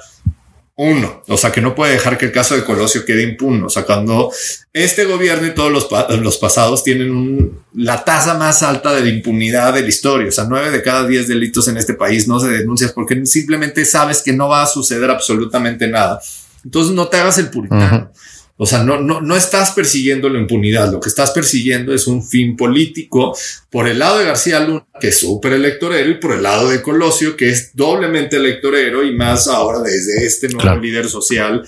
[0.81, 3.64] Uno, o sea, que no puede dejar que el caso de Colosio quede impune.
[3.64, 4.31] O sea, cuando
[4.73, 5.88] este gobierno y todos los,
[6.21, 10.29] los pasados tienen la tasa más alta de impunidad de la historia.
[10.29, 13.85] O sea, nueve de cada diez delitos en este país no se denuncian porque simplemente
[13.85, 16.21] sabes que no va a suceder absolutamente nada.
[16.64, 18.12] Entonces no te hagas el puritano.
[18.61, 22.27] O sea, no, no, no estás persiguiendo la impunidad, lo que estás persiguiendo es un
[22.27, 23.37] fin político
[23.71, 26.83] por el lado de García Luna, que es súper electorero, y por el lado de
[26.83, 31.62] Colosio, que es doblemente electorero y más ahora desde este nuevo líder social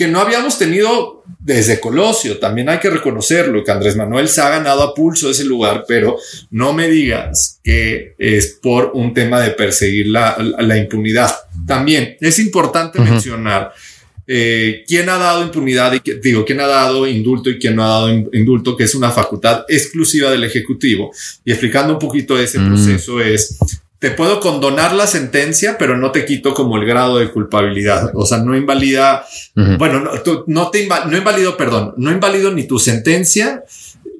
[0.00, 2.38] que no habíamos tenido desde Colosio.
[2.38, 6.16] También hay que reconocerlo, que Andrés Manuel se ha ganado a pulso ese lugar, pero
[6.50, 11.30] no me digas que es por un tema de perseguir la, la impunidad.
[11.66, 13.74] También es importante mencionar
[14.32, 17.88] eh, quién ha dado impunidad y digo, quién ha dado indulto y quién no ha
[17.88, 21.10] dado indulto, que es una facultad exclusiva del Ejecutivo.
[21.44, 22.68] Y explicando un poquito ese mm.
[22.68, 23.58] proceso es,
[23.98, 28.12] te puedo condonar la sentencia, pero no te quito como el grado de culpabilidad.
[28.14, 29.26] O sea, no invalida,
[29.78, 30.12] bueno, no,
[30.46, 33.64] no te no invalido, perdón, no invalido ni tu sentencia,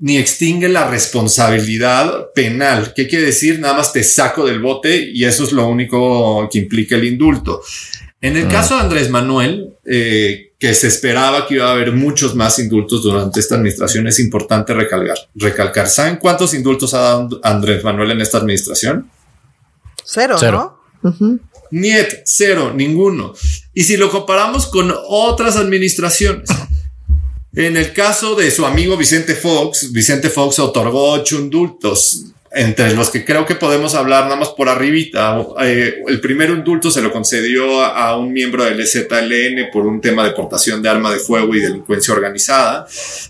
[0.01, 2.94] ni extingue la responsabilidad penal.
[2.96, 3.61] ¿Qué quiere decir?
[3.61, 7.62] Nada más te saco del bote y eso es lo único que implica el indulto.
[8.20, 8.51] En el ah.
[8.51, 13.03] caso de Andrés Manuel, eh, que se esperaba que iba a haber muchos más indultos
[13.03, 15.16] durante esta administración, es importante recalcar.
[15.35, 15.88] recalcar.
[15.88, 19.11] ¿Saben cuántos indultos ha dado Andrés Manuel en esta administración?
[20.05, 20.81] Cero, cero.
[21.03, 21.38] ¿no?
[21.71, 23.33] Niet, cero, ninguno.
[23.73, 26.51] Y si lo comparamos con otras administraciones,
[27.55, 33.11] en el caso de su amigo Vicente Fox, Vicente Fox otorgó ocho indultos entre los
[33.11, 35.41] que creo que podemos hablar nada más por arribita.
[35.63, 40.25] Eh, el primer indulto se lo concedió a, un miembro del EZLN por un tema
[40.25, 42.87] de portación de arma de fuego y delincuencia organizada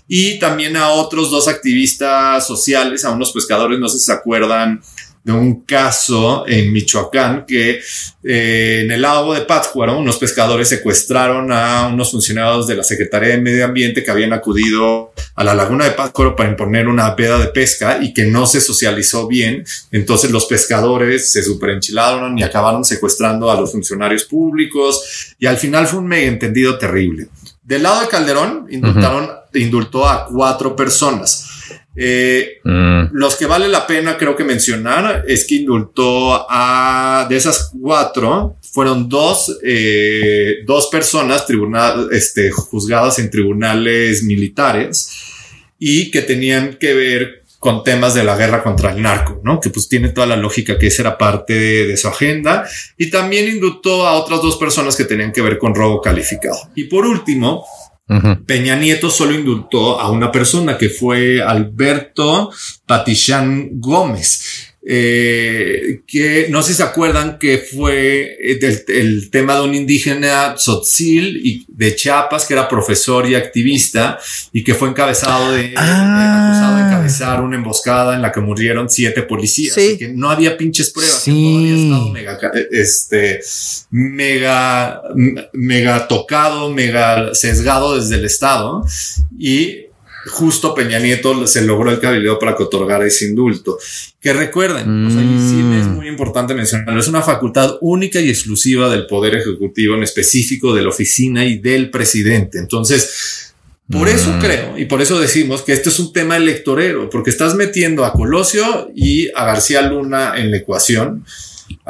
[0.07, 4.81] y también a otros dos activistas sociales, a unos pescadores, no sé si se acuerdan,
[5.23, 7.79] de un caso en Michoacán que
[8.23, 13.29] eh, en el lago de Pátzcuaro unos pescadores secuestraron a unos funcionarios de la Secretaría
[13.29, 17.37] de Medio Ambiente que habían acudido a la laguna de Pátzcuaro para imponer una veda
[17.37, 19.63] de pesca y que no se socializó bien.
[19.91, 25.87] Entonces los pescadores se superenchilaron y acabaron secuestrando a los funcionarios públicos y al final
[25.87, 27.27] fue un mega entendido terrible.
[27.63, 31.47] Del lado de Calderón indultaron, indultó a cuatro personas.
[31.95, 33.09] Eh, mm.
[33.11, 38.55] Los que vale la pena creo que mencionar es que indultó a de esas cuatro
[38.61, 45.11] fueron dos, eh, dos personas tribunal, este, juzgadas en tribunales militares
[45.77, 49.59] y que tenían que ver con temas de la guerra contra el narco, ¿no?
[49.59, 52.67] Que pues tiene toda la lógica que esa era parte de, su agenda.
[52.97, 56.57] Y también indultó a otras dos personas que tenían que ver con robo calificado.
[56.73, 57.63] Y por último,
[58.47, 62.49] Peña Nieto solo indultó a una persona que fue Alberto
[62.87, 64.70] Patichán Gómez.
[64.83, 70.55] Eh, que no sé si se acuerdan que fue eh, el tema de un indígena
[70.55, 74.17] Tzotzil y de Chiapas que era profesor y activista
[74.51, 76.47] y que fue encabezado de, ah.
[76.49, 79.77] acusado de encabezar una emboscada en la que murieron siete policías.
[79.77, 82.39] Y que no había pinches pruebas mega
[82.71, 83.39] este
[83.91, 85.03] mega
[85.53, 88.83] mega tocado mega sesgado desde el estado.
[89.37, 89.90] Y
[90.27, 93.77] justo Peña Nieto se logró el cabildo para que otorgara ese indulto.
[94.19, 99.95] Que recuerden, es muy importante mencionarlo, es una facultad única y exclusiva del Poder Ejecutivo,
[99.95, 102.59] en específico de la oficina y del presidente.
[102.59, 103.53] Entonces,
[103.91, 104.39] por eso mm.
[104.39, 108.13] creo y por eso decimos que esto es un tema electorero, porque estás metiendo a
[108.13, 111.25] Colosio y a García Luna en la ecuación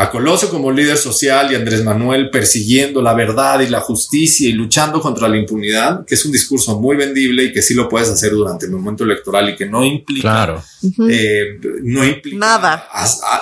[0.02, 4.54] a Colosio como líder social y Andrés Manuel persiguiendo la verdad y la justicia y
[4.54, 8.10] luchando contra la impunidad, que es un discurso muy vendible y que sí lo puedes
[8.10, 10.64] hacer durante el momento electoral y que no implica,
[11.08, 12.90] eh, no implica nada.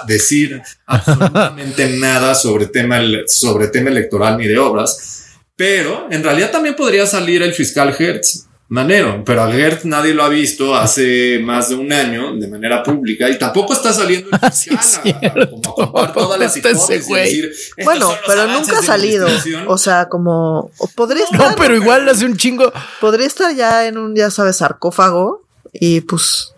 [0.05, 5.27] decir absolutamente nada sobre tema, sobre tema electoral ni de obras.
[5.55, 10.23] Pero en realidad también podría salir el fiscal Hertz Manero, pero a Gert nadie lo
[10.23, 14.51] ha visto hace más de un año de manera pública y tampoco está saliendo el
[14.51, 17.73] fiscal como a contar todas las hipótesis.
[17.83, 19.27] bueno, pero nunca ha salido.
[19.65, 21.39] O sea, como podría estar.
[21.39, 22.71] No, pero igual hace un chingo.
[23.01, 25.41] Podría estar ya en un, ya sabes, sarcófago
[25.73, 26.53] y pues.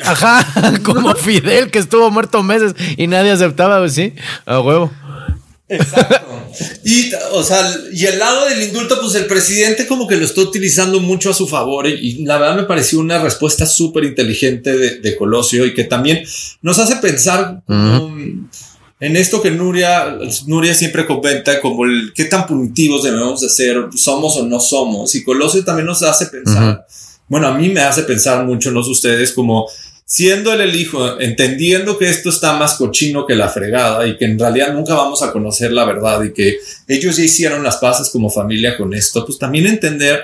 [0.00, 0.46] Ajá,
[0.84, 4.92] como Fidel que estuvo muerto meses y nadie aceptaba, pues sí, a huevo.
[5.68, 6.26] Exacto.
[6.82, 7.60] Y, o sea,
[7.92, 11.34] y el lado del indulto, pues el presidente como que lo está utilizando mucho a
[11.34, 15.84] su favor y, la verdad me pareció una respuesta súper inteligente de, Colosio y que
[15.84, 16.24] también
[16.62, 17.62] nos hace pensar
[19.00, 23.76] en esto que Nuria, Nuria siempre comenta como el qué tan punitivos debemos de ser,
[23.94, 25.14] somos o no somos.
[25.14, 26.84] Y Colosio también nos hace pensar,
[27.28, 29.68] bueno, a mí me hace pensar mucho, no sé ustedes, como
[30.10, 34.24] siendo él el hijo, entendiendo que esto está más cochino que la fregada y que
[34.24, 36.56] en realidad nunca vamos a conocer la verdad y que
[36.88, 40.22] ellos ya hicieron las paces como familia con esto, pues también entender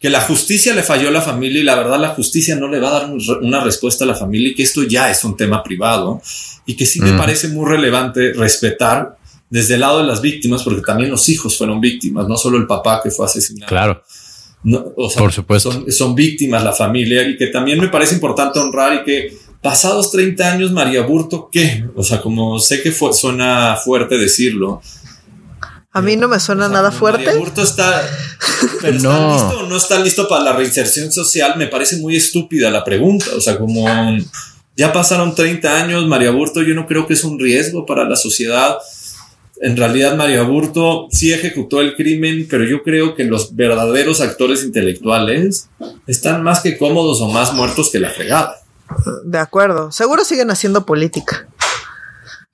[0.00, 2.80] que la justicia le falló a la familia y la verdad la justicia no le
[2.80, 3.10] va a dar
[3.42, 6.22] una respuesta a la familia y que esto ya es un tema privado
[6.64, 9.18] y que sí me parece muy relevante respetar
[9.50, 12.66] desde el lado de las víctimas, porque también los hijos fueron víctimas, no solo el
[12.66, 13.68] papá que fue asesinado.
[13.68, 14.02] Claro.
[14.62, 15.84] Por supuesto.
[15.90, 20.52] Son, víctimas la familia y que también me parece importante honrar y que pasados 30
[20.52, 21.84] años, María Burto, ¿qué?
[21.94, 24.82] O sea, como sé que suena fuerte decirlo.
[25.92, 27.24] A mí no me suena nada fuerte.
[27.24, 28.02] María Burto está,
[28.82, 29.36] pero no.
[29.36, 31.54] ¿está listo o no está listo para la reinserción social?
[31.56, 33.26] Me parece muy estúpida la pregunta.
[33.36, 33.86] O sea, como
[34.76, 38.16] ya pasaron 30 años, María Burto, yo no creo que es un riesgo para la
[38.16, 38.78] sociedad
[39.60, 44.62] en realidad Mario Aburto sí ejecutó el crimen, pero yo creo que los verdaderos actores
[44.62, 45.68] intelectuales
[46.06, 48.56] están más que cómodos o más muertos que la fregada.
[49.24, 51.48] De acuerdo, seguro siguen haciendo política.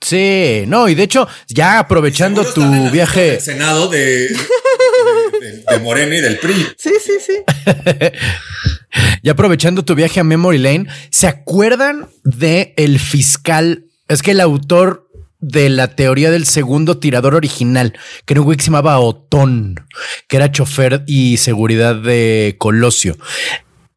[0.00, 3.40] Sí, no, y de hecho, ya aprovechando tu viaje.
[3.40, 6.66] Senado de, de, Morena y del PRI.
[6.76, 7.42] Sí, sí, sí.
[9.22, 13.86] ya aprovechando tu viaje a Memory Lane, ¿se acuerdan de el fiscal?
[14.06, 15.03] Es que el autor
[15.46, 17.92] de la teoría del segundo tirador original,
[18.24, 19.86] que era un güey que se llamaba Otón,
[20.26, 23.16] que era chofer y seguridad de Colosio.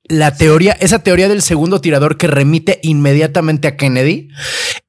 [0.10, 4.30] La teoría, esa teoría del segundo tirador que remite inmediatamente a Kennedy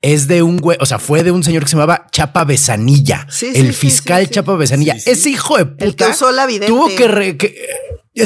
[0.00, 3.26] es de un güey, o sea, fue de un señor que se llamaba Chapa Besanilla,
[3.42, 4.96] el fiscal Chapa Besanilla.
[5.06, 7.54] Ese hijo de puta el que usó la tuvo que, que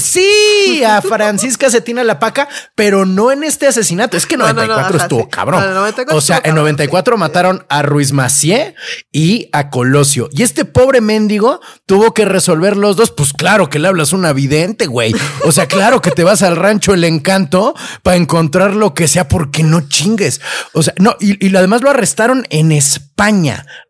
[0.00, 4.16] Sí, a Francisca Cetina La Paca, pero no en este asesinato.
[4.16, 5.62] Es que 94 estuvo cabrón.
[6.10, 8.74] o sea, en 94 mataron a Ruiz Macié
[9.12, 10.28] y a Colosio.
[10.32, 13.10] Y este pobre mendigo tuvo que resolver los dos.
[13.10, 15.14] Pues claro que le hablas un vidente, güey.
[15.44, 19.28] O sea, claro que te vas al rancho El Encanto para encontrar lo que sea
[19.28, 20.40] porque no chingues.
[20.72, 23.11] O sea, no, y, y además lo arrestaron en España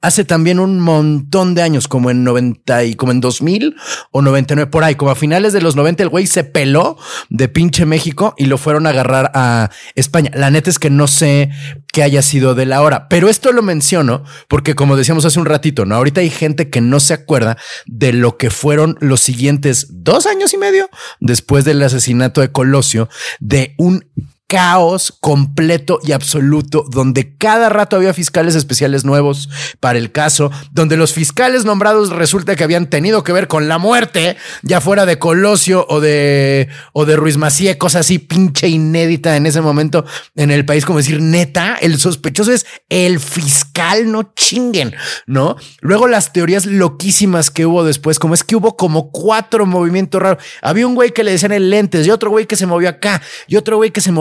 [0.00, 3.76] hace también un montón de años, como en 90 y como en 2000
[4.10, 6.98] o 99, por ahí, como a finales de los 90 el güey se peló
[7.30, 10.30] de pinche México y lo fueron a agarrar a España.
[10.34, 11.50] La neta es que no sé
[11.92, 15.46] qué haya sido de la hora, pero esto lo menciono porque como decíamos hace un
[15.46, 15.94] ratito, ¿no?
[15.94, 20.52] Ahorita hay gente que no se acuerda de lo que fueron los siguientes dos años
[20.52, 20.90] y medio
[21.20, 23.08] después del asesinato de Colosio,
[23.40, 24.04] de un
[24.52, 29.48] caos completo y absoluto, donde cada rato había fiscales especiales nuevos
[29.80, 33.78] para el caso, donde los fiscales nombrados resulta que habían tenido que ver con la
[33.78, 39.36] muerte, ya fuera de Colosio o de, o de Ruiz Macié, cosa así pinche inédita
[39.36, 40.04] en ese momento
[40.36, 44.94] en el país, como decir, neta, el sospechoso es el fiscal, no chinguen,
[45.26, 45.56] ¿no?
[45.80, 50.44] Luego las teorías loquísimas que hubo después, como es que hubo como cuatro movimientos raros.
[50.60, 53.22] Había un güey que le decían el lentes y otro güey que se movió acá
[53.46, 54.12] y otro güey que se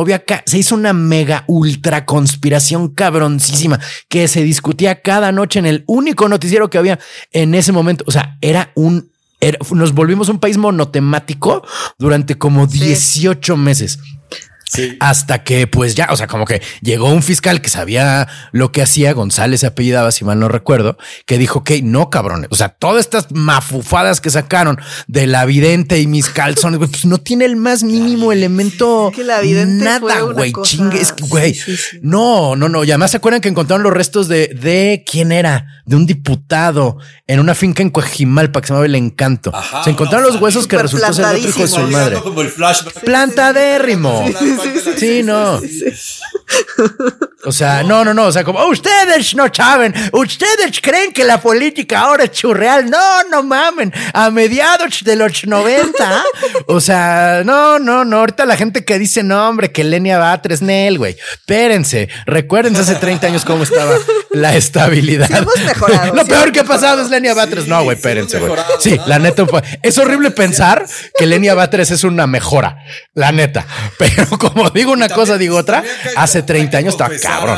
[0.45, 6.27] se hizo una mega ultra conspiración cabroncísima que se discutía cada noche en el único
[6.27, 6.99] noticiero que había
[7.31, 8.03] en ese momento.
[8.07, 9.11] O sea, era un,
[9.71, 11.65] nos volvimos un país monotemático
[11.97, 13.99] durante como 18 meses.
[14.99, 18.81] Hasta que, pues ya, o sea, como que llegó un fiscal que sabía lo que
[18.81, 22.47] hacía, González se apellidaba, si mal no recuerdo, que dijo que no, cabrones.
[22.51, 27.17] O sea, todas estas mafufadas que sacaron de la vidente y mis calzones, pues no
[27.17, 29.11] tiene el más mínimo elemento.
[29.13, 30.53] Que la vidente nada, güey.
[30.63, 31.57] Chingue, güey.
[32.01, 32.83] No, no, no.
[32.83, 36.97] Y además se acuerdan que encontraron los restos de, de quién era, de un diputado
[37.27, 39.51] en una finca en Coajimalpa que se llamaba El Encanto.
[39.83, 42.17] se encontraron los huesos que resultó ser otro hijo de su madre.
[43.05, 44.25] Plantadérrimo.
[44.97, 45.59] Sí, no.
[47.43, 48.25] O sea, no, no, no.
[48.25, 52.89] O sea, como ustedes no saben, ustedes creen que la política ahora es churreal.
[52.89, 53.91] No, no mamen.
[54.13, 56.23] A mediados de los 90,
[56.67, 58.17] o sea, no, no, no.
[58.19, 61.17] Ahorita la gente que dice, no, hombre, que Lenia Batres, Nel, güey.
[61.33, 63.95] Espérense, recuérdense hace 30 años cómo estaba
[64.29, 65.29] la estabilidad.
[66.13, 67.67] Lo peor que ha pasado es Lenia Batres.
[67.67, 68.53] no, güey, espérense, güey.
[68.79, 69.45] Sí, la neta,
[69.81, 70.85] es horrible pensar
[71.17, 72.77] que Lenia Batres es una mejora,
[73.15, 73.65] la neta.
[73.97, 75.83] Pero como digo una cosa, digo otra,
[76.15, 77.57] hace 30 años estaba cabrón.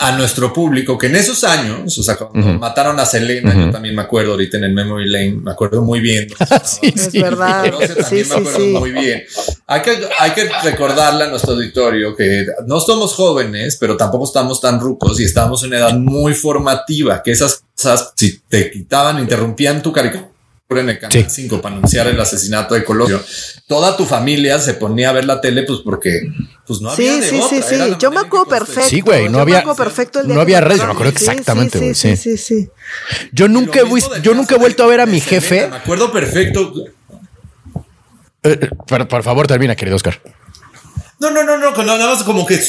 [0.00, 3.96] A, nuestro público que en esos años, o sea, cuando mataron a Selena, yo también
[3.96, 6.28] me acuerdo ahorita en el Memory Lane, me acuerdo muy bien.
[6.64, 7.64] sí, es verdad.
[8.08, 9.24] Sí, me acuerdo muy bien.
[9.66, 14.60] Hay que, hay que recordarle a nuestro auditorio que no somos jóvenes, pero tampoco estamos
[14.60, 19.18] tan rucos y estamos en una edad muy formativa, que esas cosas, si te quitaban,
[19.18, 20.37] interrumpían tu caricatura
[20.76, 23.22] en el canal 5 para anunciar el asesinato de Colosio,
[23.66, 26.30] toda tu familia se ponía a ver la tele, pues porque
[26.66, 27.62] pues no había sí, de sí, otra.
[27.62, 28.90] Sí, sí, Yo me acuerdo perfecto.
[28.90, 31.94] Sí, güey, no había, perfecto no había redes, yo me acuerdo exactamente, güey.
[31.94, 32.68] Sí, sí, sí,
[33.32, 35.68] Yo nunca, he, yo nunca he vuelto a ver a mi jefe.
[35.68, 36.74] Me acuerdo perfecto.
[38.42, 40.20] Eh, eh, por, por favor, termina, querido Oscar.
[41.20, 42.60] No, no, no, no, nada más como que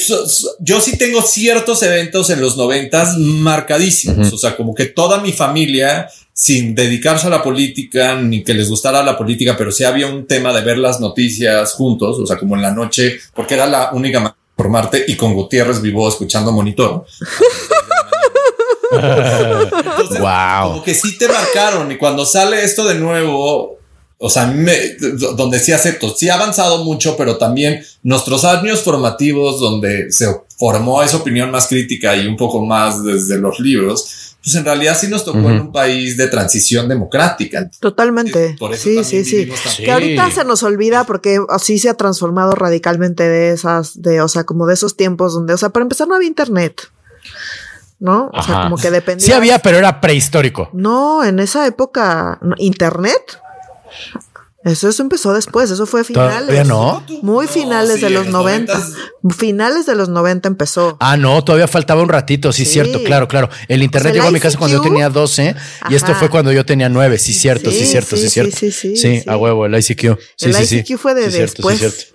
[0.58, 4.32] yo sí tengo ciertos eventos en los noventas marcadísimos.
[4.32, 8.68] O sea, como que toda mi familia, sin dedicarse a la política, ni que les
[8.68, 12.38] gustara la política, pero sí había un tema de ver las noticias juntos, o sea,
[12.38, 16.08] como en la noche, porque era la única manera de formarte y con Gutiérrez vivo
[16.08, 17.06] escuchando monitor.
[20.18, 20.70] wow.
[20.70, 23.79] Como que sí te marcaron y cuando sale esto de nuevo,
[24.22, 24.76] o sea, me,
[25.34, 30.26] donde sí acepto, sí ha avanzado mucho, pero también nuestros años formativos donde se
[30.58, 34.94] formó esa opinión más crítica y un poco más desde los libros, pues en realidad
[34.98, 37.70] sí nos tocó en un país de transición democrática.
[37.80, 38.56] Totalmente.
[38.76, 43.52] sí, sí, sí, Que ahorita se nos olvida porque así se ha transformado radicalmente de
[43.52, 46.28] esas, de, o sea, como de esos tiempos donde, o sea, para empezar no había
[46.28, 46.82] internet.
[47.98, 48.30] ¿No?
[48.32, 49.26] O sea, como que dependía.
[49.26, 50.70] Sí había, pero era prehistórico.
[50.72, 53.38] No, en esa época, ¿internet?
[54.62, 56.68] Eso, eso empezó después, eso fue finales.
[56.68, 57.02] no?
[57.22, 58.78] Muy finales de los, 90.
[59.34, 60.98] Finales de los 90 empezó.
[61.00, 63.48] Ah, no, todavía faltaba un ratito, sí, cierto, claro, claro.
[63.68, 65.54] El internet llegó a mi casa cuando yo tenía 12
[65.88, 68.54] y esto fue cuando yo tenía 9, sí, cierto, sí, cierto, sí, cierto.
[68.54, 69.22] Sí, sí, sí.
[69.26, 70.04] a huevo, el ICQ.
[70.40, 72.12] el ICQ fue de después.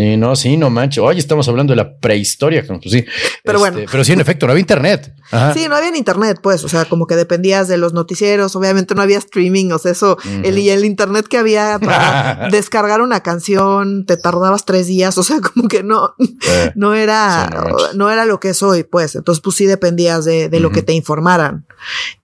[0.00, 1.04] Sí, no, sí, no manches.
[1.04, 2.64] Oye, estamos hablando de la prehistoria.
[2.66, 3.04] Pues sí.
[3.44, 3.80] Pero bueno.
[3.80, 5.14] Este, pero sí, en efecto, no había internet.
[5.52, 6.64] Sí, no había internet, pues.
[6.64, 8.56] O sea, como que dependías de los noticieros.
[8.56, 9.72] Obviamente no había streaming.
[9.72, 10.16] O sea, eso.
[10.42, 15.18] el, y el internet que había para descargar una canción, te tardabas tres días.
[15.18, 16.14] O sea, como que no,
[16.76, 17.50] no era,
[17.94, 19.16] no, era lo que es hoy, pues.
[19.16, 21.66] Entonces, pues sí dependías de, de lo que te informaran.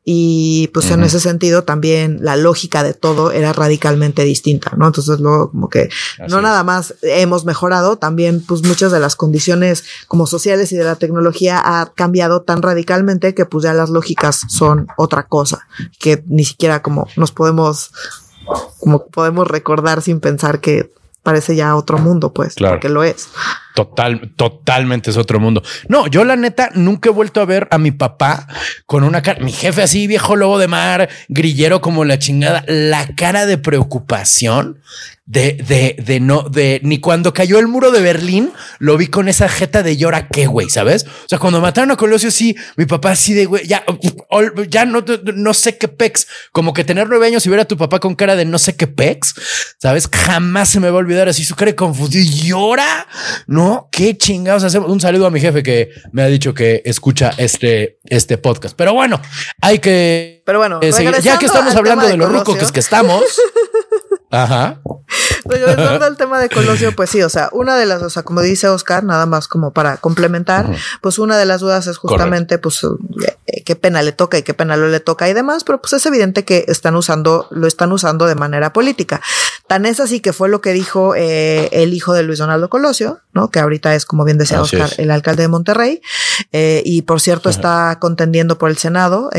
[0.09, 4.87] Y pues en ese sentido también la lógica de todo era radicalmente distinta, ¿no?
[4.87, 5.89] Entonces luego como que
[6.29, 10.85] no nada más hemos mejorado, también pues muchas de las condiciones como sociales y de
[10.85, 15.67] la tecnología ha cambiado tan radicalmente que pues ya las lógicas son otra cosa,
[15.99, 17.91] que ni siquiera como nos podemos,
[18.79, 20.95] como podemos recordar sin pensar que
[21.27, 22.77] parece ya otro mundo, pues, claro.
[22.77, 23.31] porque lo es.
[23.75, 25.61] Total, totalmente es otro mundo.
[25.89, 28.47] No, yo la neta nunca he vuelto a ver a mi papá
[28.87, 33.09] con una cara, mi jefe así, viejo lobo de mar, grillero como la chingada, la
[33.17, 34.81] cara de preocupación
[35.27, 39.29] de, de, de no, de ni cuando cayó el muro de Berlín, lo vi con
[39.29, 41.05] esa jeta de llora qué, güey, ¿sabes?
[41.05, 43.85] O sea, cuando mataron a Colosio, sí, mi papá así de, güey, ya,
[44.69, 45.05] ya no,
[45.35, 48.15] no sé qué pex, como que tener nueve años y ver a tu papá con
[48.15, 49.35] cara de no sé qué pex,
[49.79, 50.09] ¿sabes?
[50.13, 53.09] Jamás se me va a olvidar así su cara de confusión, llora,
[53.49, 53.89] ¿no?
[53.91, 54.89] Qué chingados hacemos.
[54.89, 58.77] Un saludo a mi jefe que me ha dicho que escucha este, este podcast.
[58.77, 59.21] Pero bueno,
[59.61, 60.45] hay que...
[60.47, 63.25] Pero bueno, ya que estamos hablando de, los rucos que estamos...
[64.31, 64.81] Ajá.
[65.45, 68.43] Regresando al tema de Colosio, pues sí, o sea, una de las, o sea, como
[68.43, 70.69] dice Oscar, nada más como para complementar,
[71.01, 72.81] pues una de las dudas es justamente, pues,
[73.47, 75.93] eh, qué pena le toca y qué pena no le toca y demás, pero pues
[75.93, 79.21] es evidente que están usando, lo están usando de manera política.
[79.69, 83.21] Tan es así que fue lo que dijo eh, el hijo de Luis Donaldo Colosio,
[83.33, 83.51] ¿no?
[83.51, 86.01] Que ahorita es, como bien decía Oscar, el alcalde de Monterrey,
[86.53, 89.31] eh, y por cierto está contendiendo por el Senado,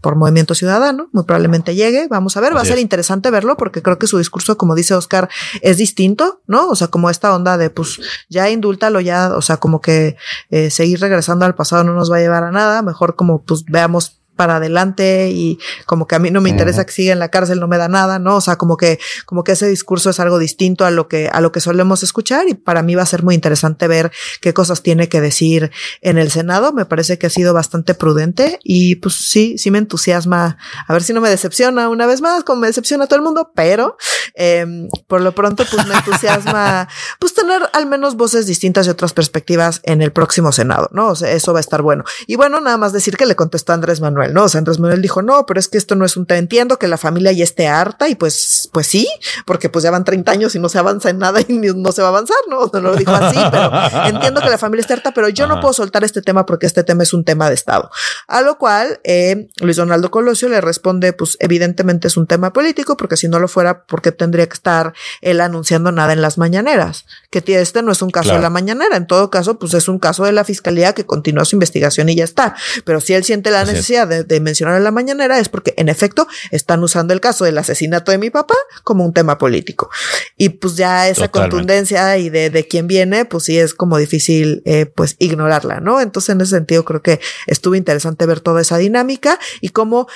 [0.00, 3.82] por Movimiento Ciudadano, muy probablemente llegue, vamos a ver, va a ser interesante verlo porque
[3.82, 5.28] creo que su discurso, como dice Oscar,
[5.62, 6.68] es distinto, ¿no?
[6.68, 10.16] O sea, como esta onda de, pues, ya indúltalo, ya, o sea, como que
[10.50, 13.64] eh, seguir regresando al pasado no nos va a llevar a nada, mejor como, pues,
[13.64, 17.28] veamos para adelante y como que a mí no me interesa que siga en la
[17.28, 18.36] cárcel, no me da nada, ¿no?
[18.36, 21.42] O sea, como que, como que ese discurso es algo distinto a lo que, a
[21.42, 24.10] lo que solemos escuchar y para mí va a ser muy interesante ver
[24.40, 25.70] qué cosas tiene que decir
[26.00, 26.72] en el Senado.
[26.72, 30.56] Me parece que ha sido bastante prudente y pues sí, sí me entusiasma.
[30.88, 33.52] A ver si no me decepciona una vez más, como me decepciona todo el mundo,
[33.54, 33.98] pero
[34.36, 36.88] eh, por lo pronto pues me entusiasma
[37.18, 41.08] pues tener al menos voces distintas y otras perspectivas en el próximo Senado, ¿no?
[41.08, 42.04] O sea, eso va a estar bueno.
[42.26, 44.44] Y bueno, nada más decir que le contestó Andrés Manuel ¿no?
[44.44, 46.78] O sea, Andrés Manuel dijo, no, pero es que esto no es un tema, entiendo
[46.78, 49.08] que la familia ya esté harta y pues, pues sí,
[49.46, 52.02] porque pues ya van 30 años y no se avanza en nada y no se
[52.02, 52.70] va a avanzar, ¿no?
[52.72, 53.70] No lo dijo así, pero
[54.06, 56.84] entiendo que la familia esté harta, pero yo no puedo soltar este tema porque este
[56.84, 57.90] tema es un tema de Estado.
[58.26, 62.96] A lo cual, eh, Luis Donaldo Colosio le responde, pues evidentemente es un tema político,
[62.96, 67.06] porque si no lo fuera, porque tendría que estar él anunciando nada en las mañaneras?
[67.30, 69.98] Que este no es un caso de la mañanera, en todo caso, pues es un
[69.98, 72.54] caso de la fiscalía que continúa su investigación y ya está.
[72.84, 75.88] Pero si él siente la necesidad de de, mencionar en la mañanera es porque en
[75.88, 78.54] efecto están usando el caso del asesinato de mi papá
[78.84, 79.90] como un tema político.
[80.36, 84.62] Y pues ya esa contundencia y de, de quién viene, pues sí es como difícil
[84.64, 86.00] eh, pues ignorarla, ¿no?
[86.00, 90.08] Entonces en ese sentido creo que estuvo interesante ver toda esa dinámica y cómo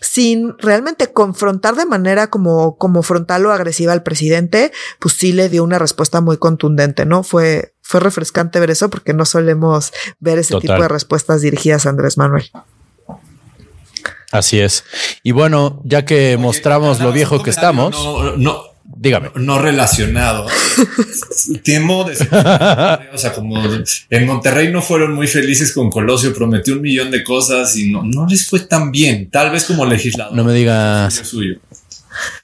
[0.00, 5.48] sin realmente confrontar de manera como, como frontal o agresiva al presidente, pues sí le
[5.48, 7.22] dio una respuesta muy contundente, ¿no?
[7.22, 11.90] Fue, fue refrescante ver eso porque no solemos ver ese tipo de respuestas dirigidas a
[11.90, 12.50] Andrés Manuel.
[14.32, 14.84] Así es.
[15.22, 17.94] Y bueno, ya que mostramos lo viejo que estamos.
[18.38, 18.62] No,
[18.96, 19.30] dígame.
[19.34, 20.46] No relacionado.
[21.64, 22.14] Temo de
[23.12, 23.62] o sea, como
[24.10, 28.02] en Monterrey no fueron muy felices con Colosio, prometió un millón de cosas y no,
[28.02, 30.34] no les fue tan bien, tal vez como legislador.
[30.34, 31.14] No me digas.
[31.14, 31.58] Suyo.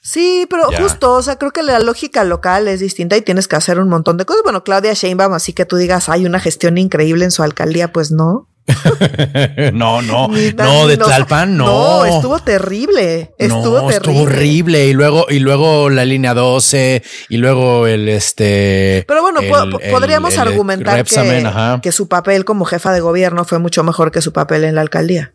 [0.01, 0.81] Sí, pero Ya.
[0.81, 3.89] justo, o sea, creo que la lógica local es distinta y tienes que hacer un
[3.89, 4.41] montón de cosas.
[4.43, 8.11] Bueno, Claudia Sheinbaum, así que tú digas, hay una gestión increíble en su alcaldía, pues
[8.11, 8.47] no.
[9.73, 11.65] no, no, no, de Tlalpan, no.
[11.65, 13.31] No, estuvo terrible.
[13.37, 13.95] Estuvo no, terrible.
[13.95, 14.87] estuvo horrible.
[14.87, 19.05] Y luego, y luego la línea 12, y luego el este.
[19.07, 22.93] Pero bueno, el- po- po- el- podríamos el argumentar que, que su papel como jefa
[22.93, 25.33] de gobierno fue mucho mejor que su papel en la alcaldía.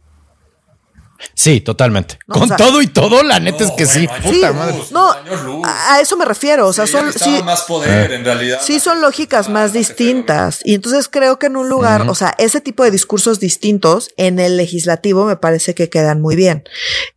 [1.34, 2.18] Sí, totalmente.
[2.26, 4.06] No, Con o sea- todo y todo, la neta es que sí.
[4.22, 4.74] Puta madre.
[4.90, 5.10] No,
[5.64, 6.66] a a eso me refiero.
[6.68, 8.14] O sea, Sí, son, sí, más poder Eh.
[8.16, 8.58] en realidad.
[8.62, 10.60] sí son lógicas más distintas.
[10.64, 14.38] Y entonces creo que en un lugar, o sea, ese tipo de discursos distintos en
[14.38, 16.64] el legislativo me parece que quedan muy bien.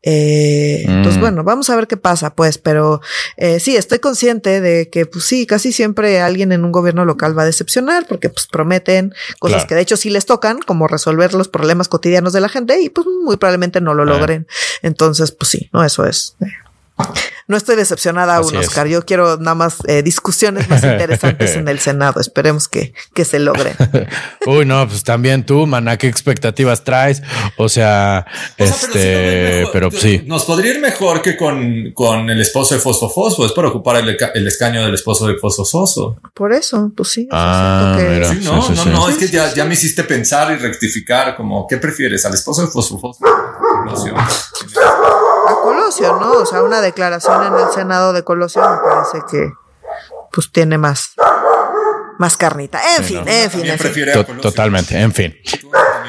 [0.03, 1.21] Eh, Entonces, Mm.
[1.21, 3.01] bueno, vamos a ver qué pasa, pues, pero
[3.37, 7.37] eh, sí, estoy consciente de que, pues sí, casi siempre alguien en un gobierno local
[7.37, 9.67] va a decepcionar porque, pues, prometen cosas Claro.
[9.67, 12.89] que de hecho sí les tocan, como resolver los problemas cotidianos de la gente y,
[12.89, 14.17] pues, muy probablemente no lo Ah.
[14.17, 14.47] logren.
[14.81, 16.35] Entonces, pues sí, no, eso es.
[16.41, 16.45] eh,
[17.47, 18.67] no estoy decepcionada aún, Así es.
[18.69, 18.87] Oscar.
[18.87, 22.19] Yo quiero nada más eh, discusiones más interesantes en el Senado.
[22.19, 23.73] Esperemos que, que se logren.
[24.47, 27.21] Uy, no, pues también tú, maná, ¿qué expectativas traes?
[27.55, 28.25] O sea,
[28.59, 29.17] O sea, este, pero sí
[29.47, 29.71] nos va mejor.
[29.71, 30.23] pero sí.
[30.25, 33.45] Nos podría ir mejor que con, con el esposo de Fosfo Fosfo.
[33.45, 36.19] Es para ocupar el, el escaño del esposo de Fosfo Fosfo.
[36.33, 37.29] Por eso, pues sí.
[37.31, 38.29] Ah, siento que- mira.
[38.33, 38.89] Sí, no, sí, no, sí.
[38.89, 39.09] no.
[39.09, 41.35] Es que ya, ya me hiciste pensar y rectificar.
[41.37, 42.25] Como, ¿qué prefieres?
[42.25, 43.23] ¿Al esposo de Fosfo Fosfo?
[43.88, 44.15] Colosio.
[44.17, 46.31] A Colosio, ¿no?
[46.33, 49.51] O sea, una declaración en el Senado de Colosio me parece que
[50.31, 51.11] pues tiene más,
[52.19, 52.79] más carnita.
[52.97, 53.31] En fin, no.
[53.31, 55.35] en fin, en totalmente, en fin.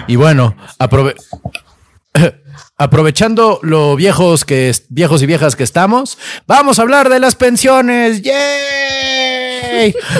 [0.06, 1.14] Y bueno, aprove-
[2.76, 8.22] aprovechando lo viejos que viejos y viejas que estamos, vamos a hablar de las pensiones.
[8.22, 9.27] ¡Yay!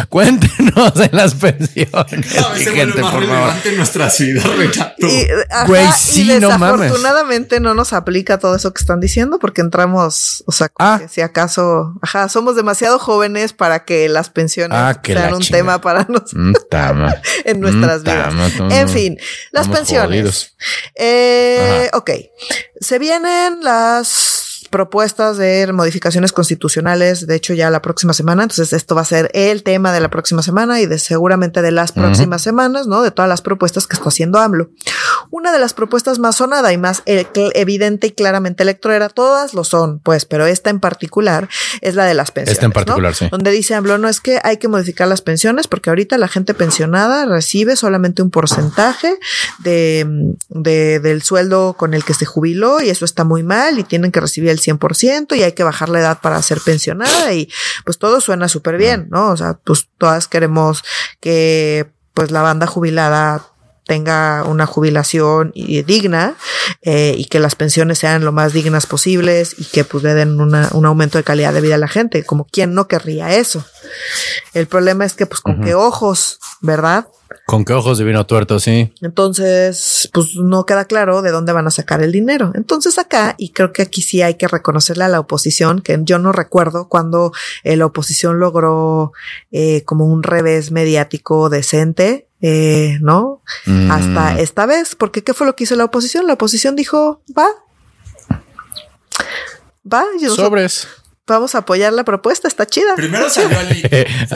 [0.09, 3.20] Cuéntenos de las pensiones, Cada vez se gente, más por favor.
[3.20, 5.07] relevante en nuestras vidas, Renato.
[5.07, 6.80] Y, ajá, Güey, y sí, no mames.
[6.80, 11.01] desafortunadamente no nos aplica todo eso que están diciendo porque entramos, o sea, Ah.
[11.11, 15.43] si acaso, ajá, somos demasiado jóvenes para que las pensiones Ah, que sean la un
[15.43, 15.59] chingada.
[15.62, 17.14] tema para nosotros Mm, tama.
[17.45, 18.28] en nuestras Mm, vidas.
[18.30, 18.93] tama, no, En no.
[18.93, 19.18] fin,
[19.51, 20.55] las pensiones.
[20.95, 22.11] Eh, ok,
[22.80, 28.94] se vienen las propuestas de modificaciones constitucionales, de hecho ya la próxima semana, entonces esto
[28.94, 32.42] va a ser el tema de la próxima semana y de seguramente de las próximas
[32.42, 33.02] semanas, ¿no?
[33.02, 34.70] De todas las propuestas que está haciendo AMLO.
[35.30, 39.64] Una de las propuestas más sonada y más eh, evidente y claramente electorera, todas lo
[39.64, 41.48] son, pues, pero esta en particular
[41.80, 42.52] es la de las pensiones.
[42.58, 42.74] Esta en ¿no?
[42.74, 43.28] particular, sí.
[43.30, 46.54] Donde dice AMLO, no es que hay que modificar las pensiones porque ahorita la gente
[46.54, 49.18] pensionada recibe solamente un porcentaje
[49.58, 50.06] de,
[50.48, 54.12] de- del sueldo con el que se jubiló y eso está muy mal y tienen
[54.12, 57.48] que recibir el 100% y hay que bajar la edad para ser pensionada y
[57.84, 59.30] pues todo suena súper bien, ¿no?
[59.30, 60.82] O sea, pues todas queremos
[61.20, 63.46] que pues la banda jubilada
[63.89, 66.34] tenga una jubilación digna
[66.82, 70.39] eh, y que las pensiones sean lo más dignas posibles y que pues le den
[70.41, 73.64] una- un aumento de calidad de vida a la gente, como quien no querría eso.
[74.55, 77.09] El problema es que pues con qué ojos, ¿verdad?
[77.47, 78.93] Con qué ojos de vino tuerto, sí.
[79.01, 82.53] Entonces, pues no queda claro de dónde van a sacar el dinero.
[82.55, 86.18] Entonces acá, y creo que aquí sí hay que reconocerle a la oposición, que yo
[86.18, 87.32] no recuerdo cuando
[87.64, 89.12] eh, la oposición logró
[89.51, 93.43] eh, como un revés mediático decente, eh, ¿no?
[93.66, 93.91] Mm.
[93.91, 96.26] Hasta esta vez, porque ¿qué fue lo que hizo la oposición?
[96.26, 97.49] La oposición dijo, va.
[99.91, 100.89] Va, y nosotros Sobres.
[101.28, 102.94] Vamos a apoyar la propuesta, está chida.
[102.96, 103.88] Primero salió Alito.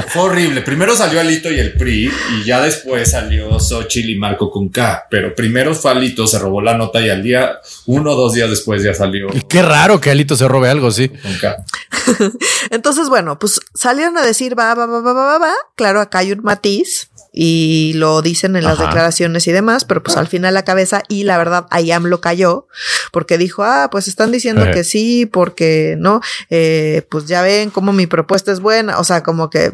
[0.09, 0.63] Fue horrible.
[0.63, 5.07] Primero salió Alito y el PRI y ya después salió Xochitl y Marco con K.
[5.11, 8.51] Pero primero fue Alito, se robó la nota y al día, uno o dos días
[8.51, 11.09] después ya salió Y Qué raro que Alito se robe algo, sí.
[11.09, 11.57] con K.
[12.71, 15.53] Entonces, bueno, pues salieron a decir va, va, va, va, va, va, va.
[15.77, 20.17] Claro, acá hay un matiz y lo dicen en las declaraciones y demás, pero pues
[20.19, 22.67] al final la cabeza y la verdad, Ayam lo cayó
[23.11, 24.71] porque dijo, ah, pues están diciendo Eh.
[24.73, 26.21] que sí, porque no,
[26.51, 28.99] eh, pues ya ven cómo mi propuesta es buena.
[28.99, 29.73] O sea, como que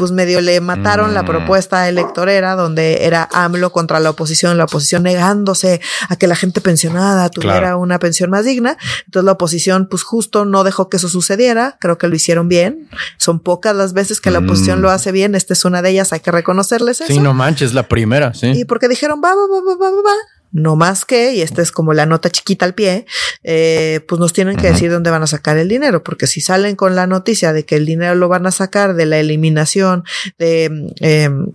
[0.00, 1.26] pues medio le mataron la Mm.
[1.26, 6.62] propuesta electorera donde era AMLO contra la oposición, la oposición negándose a que la gente
[6.62, 7.80] pensionada tuviera Claro.
[7.80, 8.78] una pensión más digna.
[9.04, 12.88] Entonces la oposición pues justo no dejó que eso sucediera, creo que lo hicieron bien.
[13.18, 14.82] Son pocas las veces que la oposición Mm.
[14.82, 17.12] lo hace bien, esta es una de ellas, hay que reconocerles eso.
[17.12, 18.52] Sí, no manches, la primera, sí.
[18.56, 20.14] Y porque dijeron, va, va, va, va, va, va.
[20.52, 23.06] No más que, y esta es como la nota chiquita al pie,
[23.44, 26.76] eh, pues nos tienen que decir dónde van a sacar el dinero, porque si salen
[26.76, 30.04] con la noticia de que el dinero lo van a sacar de la eliminación
[30.38, 31.52] de, em,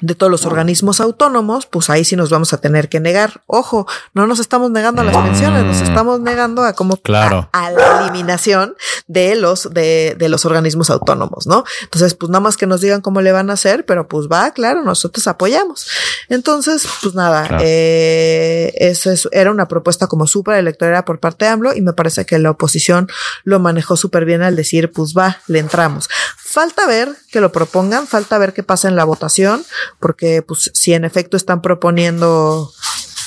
[0.00, 3.42] de todos los organismos autónomos, pues ahí sí nos vamos a tener que negar.
[3.46, 7.48] Ojo, no nos estamos negando a las pensiones, nos estamos negando a como claro.
[7.52, 8.74] a, la eliminación
[9.06, 11.64] de los de, de, los organismos autónomos, ¿no?
[11.82, 14.50] Entonces, pues nada más que nos digan cómo le van a hacer, pero pues va,
[14.50, 15.86] claro, nosotros apoyamos.
[16.28, 17.64] Entonces, pues nada, claro.
[17.66, 21.92] eh, eso es, era una propuesta como súper electoral por parte de AMLO y me
[21.92, 23.08] parece que la oposición
[23.44, 26.08] lo manejó súper bien al decir, pues va, le entramos.
[26.56, 29.62] Falta ver que lo propongan, falta ver qué pasa en la votación,
[30.00, 32.72] porque pues si en efecto están proponiendo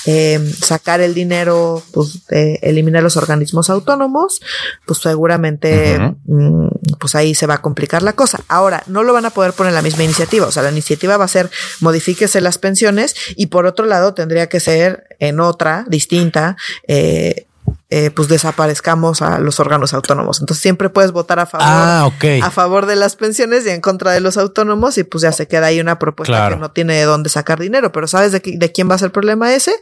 [0.04, 4.40] eh, sacar el dinero, pues eh, eliminar los organismos autónomos,
[4.84, 6.96] pues seguramente uh -huh.
[6.98, 8.40] pues ahí se va a complicar la cosa.
[8.48, 11.16] Ahora, no lo van a poder poner en la misma iniciativa, o sea, la iniciativa
[11.16, 15.84] va a ser modifíquese las pensiones y por otro lado tendría que ser en otra
[15.86, 16.56] distinta.
[16.88, 17.46] Eh,
[17.90, 20.40] eh, pues desaparezcamos a los órganos autónomos.
[20.40, 22.40] Entonces siempre puedes votar a favor, ah, okay.
[22.40, 25.48] a favor de las pensiones y en contra de los autónomos y pues ya se
[25.48, 26.56] queda ahí una propuesta claro.
[26.56, 27.90] que no tiene de dónde sacar dinero.
[27.90, 29.74] Pero ¿sabes de, de quién va a ser el problema ese?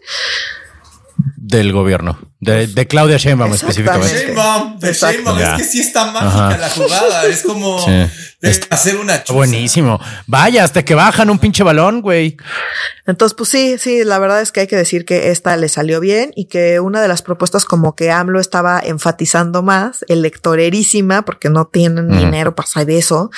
[1.36, 4.26] Del gobierno, de, de Claudia Sheinbaum específicamente.
[4.26, 6.58] Sheinbaum, de Sheinbaum, es que sí está mágica Ajá.
[6.58, 8.60] la jugada, es como sí.
[8.70, 9.24] hacer una.
[9.28, 9.98] Buenísimo.
[10.26, 12.36] Vaya, hasta que bajan un pinche balón, güey.
[13.06, 15.98] Entonces, pues sí, sí, la verdad es que hay que decir que esta le salió
[16.00, 21.48] bien y que una de las propuestas como que AMLO estaba enfatizando más, electorerísima, porque
[21.48, 22.18] no tienen mm.
[22.18, 23.30] dinero para hacer eso,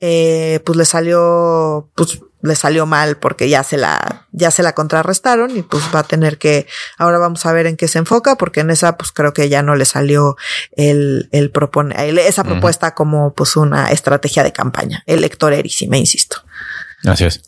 [0.00, 4.74] eh, pues le salió, pues le salió mal porque ya se la, ya se la
[4.74, 6.66] contrarrestaron y pues va a tener que,
[6.98, 9.62] ahora vamos a ver en qué se enfoca, porque en esa pues creo que ya
[9.62, 10.36] no le salió
[10.76, 12.94] el, el proponer, esa propuesta uh -huh.
[12.94, 16.42] como pues una estrategia de campaña, electorerísima, insisto.
[17.04, 17.42] Así es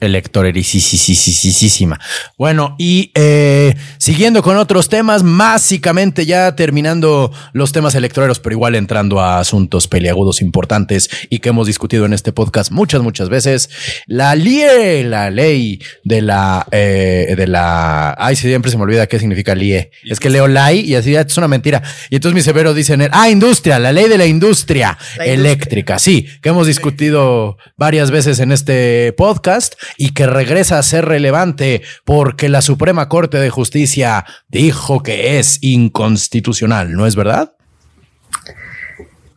[0.00, 1.98] electorerísima.
[2.36, 8.74] Bueno, y eh, siguiendo con otros temas, básicamente ya terminando los temas electoreros, pero igual
[8.74, 13.70] entrando a asuntos peliagudos importantes y que hemos discutido en este podcast muchas, muchas veces.
[14.06, 19.18] La LIE, la ley de la, eh, de la, ay, siempre se me olvida qué
[19.18, 19.90] significa LIE.
[20.04, 21.82] Es que leo LAI y así es una mentira.
[22.08, 25.94] Y entonces mi severo dice, ah, industria, la ley de la industria la eléctrica.
[25.94, 25.98] Industria.
[25.98, 31.82] Sí, que hemos discutido varias veces en este podcast y que regresa a ser relevante
[32.04, 37.54] porque la Suprema Corte de Justicia dijo que es inconstitucional, ¿no es verdad?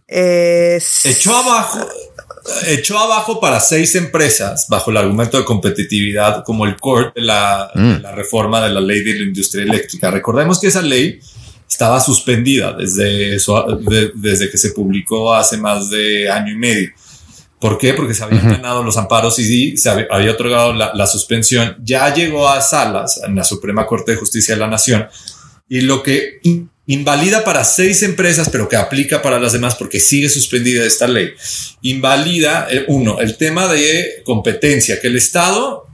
[0.07, 1.05] Es...
[1.05, 1.87] Echó abajo,
[2.67, 6.75] echó abajo para seis empresas bajo el argumento de competitividad como el
[7.15, 8.01] de la, mm.
[8.01, 10.11] la reforma de la ley de la industria eléctrica.
[10.11, 11.19] Recordemos que esa ley
[11.67, 13.53] estaba suspendida desde, su,
[13.89, 16.89] de, desde que se publicó hace más de año y medio.
[17.63, 17.93] ¿Por qué?
[17.93, 18.57] Porque se habían uh -huh.
[18.57, 21.77] ganado los amparos y se había, había otorgado la, la, suspensión.
[21.81, 25.07] Ya llegó a salas en la Suprema Corte de Justicia de la Nación
[25.69, 26.41] y lo que
[26.87, 31.29] invalida para seis empresas, pero que aplica para las demás porque sigue suspendida esta ley,
[31.81, 35.87] invalida, eh, uno, el tema de competencia, que el Estado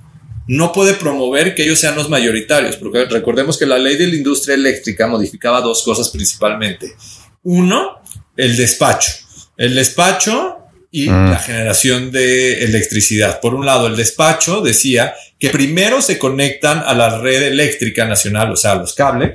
[0.48, 4.16] no puede promover que ellos sean los mayoritarios, porque recordemos que la ley de la
[4.16, 6.96] industria eléctrica modificaba dos cosas principalmente.
[7.44, 8.02] Uno,
[8.36, 9.12] el despacho.
[9.56, 10.59] El despacho
[10.92, 11.30] y mm.
[11.30, 13.40] la generación de electricidad.
[13.40, 18.52] Por un lado, el despacho decía que primero se conectan a la red eléctrica nacional,
[18.52, 19.34] o sea, los cables,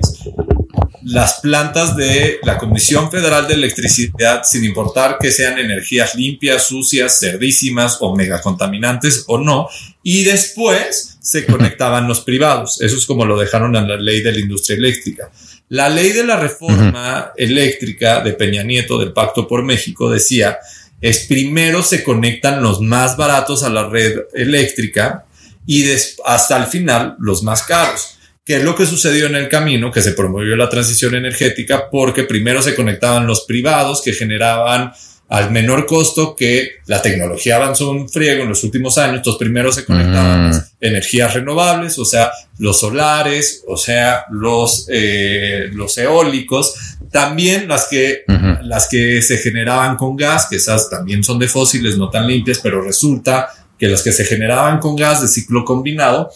[1.03, 7.19] las plantas de la Comisión Federal de Electricidad, sin importar que sean energías limpias, sucias,
[7.19, 9.69] cerdísimas o megacontaminantes o no,
[10.03, 12.81] y después se conectaban los privados.
[12.81, 15.31] Eso es como lo dejaron en la ley de la industria eléctrica.
[15.69, 17.31] La ley de la reforma uh -huh.
[17.37, 20.57] eléctrica de Peña Nieto del Pacto por México decía
[21.05, 25.25] es primero se conectan los más baratos a la red eléctrica
[25.67, 25.85] y
[26.25, 28.17] hasta el final los más caros.
[28.43, 29.91] ¿Qué es lo que sucedió en el camino?
[29.91, 34.93] Que se promovió la transición energética porque primero se conectaban los privados que generaban
[35.27, 39.17] al menor costo que la tecnología avanzó un friego en los últimos años.
[39.17, 40.61] Entonces primero se conectaban mm.
[40.81, 46.75] energías renovables, o sea, los solares, o sea, los, eh, los eólicos,
[47.11, 48.61] también las que, uh -huh.
[48.61, 52.59] las que se generaban con gas, que esas también son de fósiles, no tan limpias,
[52.61, 53.49] pero resulta
[53.79, 56.31] que las que se generaban con gas de ciclo combinado,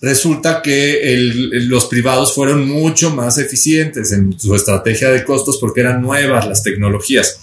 [0.00, 5.80] resulta que el, los privados fueron mucho más eficientes en su estrategia de costos porque
[5.80, 7.40] eran nuevas las tecnologías.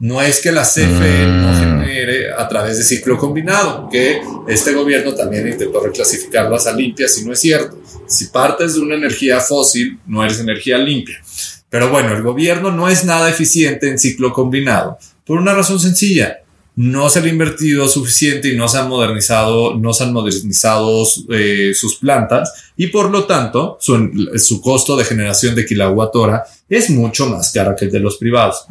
[0.00, 1.42] No es que la CFE mm.
[1.42, 7.18] no genere a través de ciclo combinado, que este gobierno también intentó reclasificarlas a limpias
[7.18, 7.80] y no es cierto.
[8.06, 11.20] Si partes de una energía fósil, no eres energía limpia.
[11.68, 16.38] Pero bueno, el gobierno no es nada eficiente en ciclo combinado por una razón sencilla.
[16.74, 21.04] No se le ha invertido suficiente y no se han modernizado, no se han modernizado
[21.30, 26.44] eh, sus plantas y por lo tanto su, su costo de generación de kilowatt hora
[26.68, 28.64] es mucho más cara que el de los privados.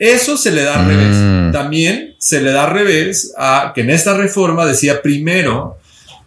[0.00, 1.52] Eso se le da al revés.
[1.52, 5.76] También se le da al revés a que en esta reforma decía primero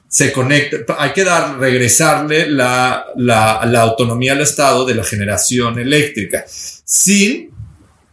[0.08, 5.80] se conecta, hay que dar, regresarle la, la, la autonomía al Estado de la generación
[5.80, 7.50] eléctrica sin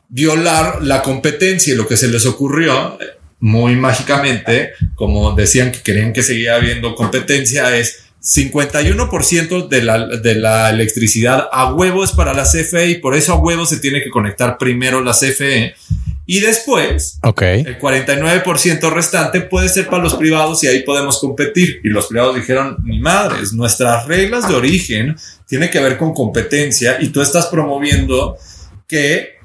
[0.09, 2.97] violar la competencia y lo que se les ocurrió
[3.41, 10.35] muy mágicamente, como decían que querían que seguía habiendo competencia, es 51% de la, de
[10.35, 14.03] la electricidad a huevo es para la CFE y por eso a huevo se tiene
[14.03, 15.75] que conectar primero la CFE
[16.33, 21.81] y después el 49% restante puede ser para los privados y ahí podemos competir.
[21.83, 25.17] Y los privados dijeron, mi madres, nuestras reglas de origen
[25.49, 28.39] tienen que ver con competencia y tú estás promoviendo
[28.87, 29.40] que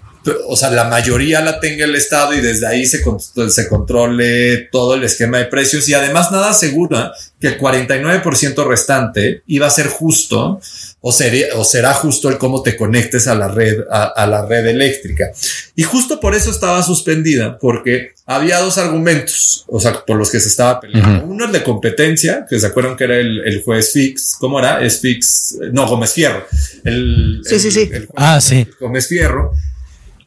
[0.48, 3.04] o sea, la mayoría la tenga el Estado y desde ahí se,
[3.50, 9.44] se controle todo el esquema de precios y además nada asegura que el 49% restante
[9.48, 10.60] iba a ser justo
[11.02, 14.66] o, sería, o será justo el cómo te conectes a la red, a, la red
[14.66, 15.32] eléctrica.
[15.76, 20.40] Y justo por eso estaba suspendida, porque había dos argumentos, o sea, por los que
[20.40, 21.26] se estaba peleando.
[21.26, 24.84] Uno es de competencia, que se acuerdan que era el, juez Fix, ¿cómo era?
[24.84, 26.48] Es Fix, no, Gómez Fierro.
[26.84, 27.92] El, sí, sí, sí.
[28.16, 28.68] ah, sí.
[28.80, 29.54] Gómez Fierro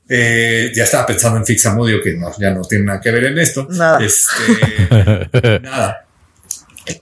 [0.09, 3.39] eh, ya estaba pensando en Fixamudio, que no, ya no tiene nada que ver en
[3.39, 3.67] esto.
[3.71, 3.99] Nada.
[4.05, 6.07] Este, nada.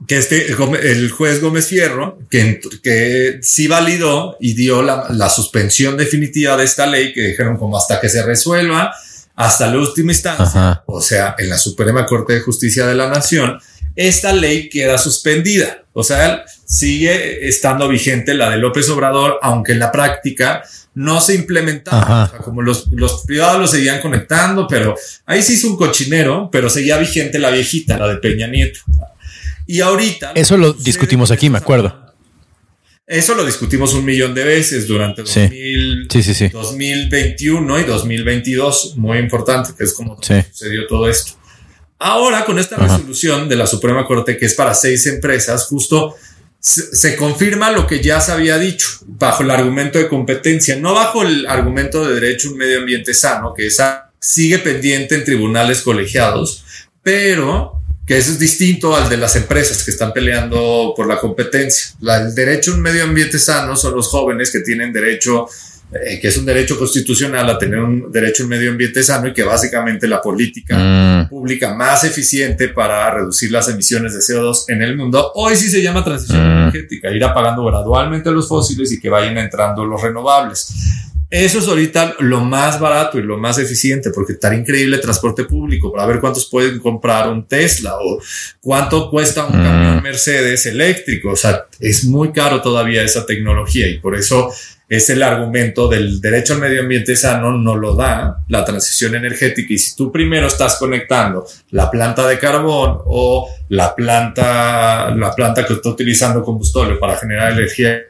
[0.08, 5.96] Que este, el juez Gómez Fierro, que, que sí validó y dio la, la, suspensión
[5.96, 8.92] definitiva de esta ley, que dijeron como hasta que se resuelva,
[9.36, 13.60] hasta la última instancia, o sea, en la Suprema Corte de Justicia de la Nación,
[13.94, 15.84] esta ley queda suspendida.
[15.92, 20.62] O sea, sigue estando vigente la de López Obrador, aunque en la práctica
[20.96, 22.24] no se implementaba.
[22.24, 26.48] O sea, como los, los privados lo seguían conectando, pero ahí se hizo un cochinero,
[26.50, 28.80] pero seguía vigente la viejita, la de Peña Nieto.
[29.66, 30.32] Y ahorita.
[30.34, 32.14] Eso lo discutimos aquí, me acuerdo.
[33.06, 35.22] Eso lo discutimos un millón de veces durante
[36.50, 38.96] 2021 y 2022.
[38.96, 41.32] Muy importante, que es como sucedió todo esto.
[41.98, 46.16] Ahora, con esta resolución de la Suprema Corte, que es para seis empresas, justo
[46.60, 51.22] se, confirma lo que ya se había dicho bajo el argumento de competencia, no bajo
[51.22, 55.82] el argumento de derecho a un medio ambiente sano, que esa sigue pendiente en tribunales
[55.82, 56.64] colegiados,
[57.02, 61.90] pero que eso es distinto al de las empresas que están peleando por la competencia.
[62.02, 65.48] el derecho a un medio ambiente sano son los jóvenes que tienen derecho
[65.92, 69.32] eh, que es un derecho constitucional a tener un derecho al medio ambiente sano y
[69.32, 71.15] que básicamente la política mm.
[71.46, 75.80] Pública más eficiente para reducir las emisiones de CO2 en el mundo, hoy sí se
[75.80, 76.58] llama transición mm.
[76.62, 80.74] energética, ir apagando gradualmente los fósiles y que vayan entrando los renovables.
[81.28, 85.44] Eso es ahorita lo más barato y lo más eficiente, porque está increíble el transporte
[85.44, 88.20] público para ver cuántos pueden comprar un Tesla o
[88.60, 89.62] cuánto cuesta un mm.
[89.62, 91.30] camión Mercedes eléctrico.
[91.30, 94.50] O sea, es muy caro todavía esa tecnología y por eso
[94.88, 99.74] es el argumento del derecho al medio ambiente sano, no lo da la transición energética.
[99.74, 105.66] Y si tú primero estás conectando la planta de carbón o la planta, la planta
[105.66, 108.00] que está utilizando combustible para generar energía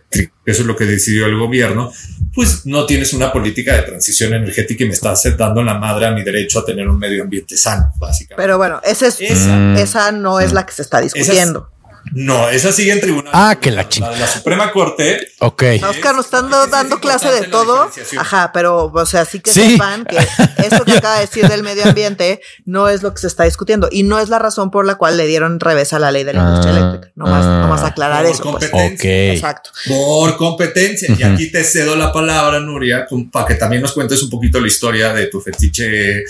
[0.47, 1.93] eso es lo que decidió el gobierno,
[2.37, 6.11] pues no tienes una política de transición energética y me estás dando la madre a
[6.11, 8.37] mi derecho a tener un medio ambiente sano, básicamente.
[8.37, 11.71] Pero bueno, esa, es, esa, no es la que se está discutiendo.
[12.13, 13.33] No, esa sigue en tribunal.
[13.35, 14.17] Ah, que la chingada.
[14.17, 15.29] la Suprema Corte.
[15.41, 15.63] Ok.
[15.89, 17.91] Oscar nos están dando clase de todo.
[18.19, 20.17] Ajá, pero, o sea, sí que sepan que
[20.67, 23.89] eso que acaba de decir del medio ambiente no es lo que se está discutiendo
[23.91, 26.33] y no es la razón por la cual le dieron revés a la ley de
[26.33, 27.13] la industria ah, eléctrica.
[27.17, 28.43] No más, no más aclarar por eso.
[28.43, 28.71] Pues.
[28.71, 29.33] Competencia.
[29.33, 29.71] Exacto.
[29.87, 31.15] Por competencia.
[31.17, 34.67] Y aquí te cedo la palabra, Nuria, para que también nos cuentes un poquito la
[34.67, 36.25] historia de tu fetiche,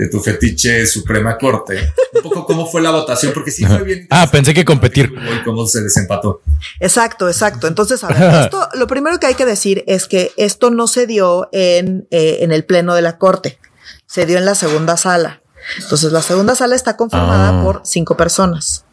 [0.00, 1.92] de tu fetiche Suprema Corte.
[2.14, 4.06] Un poco cómo fue la votación, porque sí fue bien.
[4.08, 5.12] Ah, pensé que competir
[5.44, 6.40] cómo se desempató.
[6.80, 7.66] Exacto, exacto.
[7.66, 11.06] Entonces, a ver, esto, lo primero que hay que decir es que esto no se
[11.06, 13.58] dio en, eh, en el pleno de la corte,
[14.06, 15.42] se dio en la segunda sala.
[15.78, 17.62] Entonces, la segunda sala está conformada ah.
[17.62, 18.86] por cinco personas.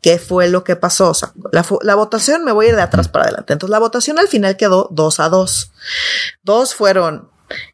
[0.00, 1.10] ¿Qué fue lo que pasó?
[1.10, 3.52] O sea, la, votación, me voy a ir de atrás para adelante.
[3.52, 5.72] Entonces, la votación al final quedó dos a dos.
[6.42, 7.28] Dos fueron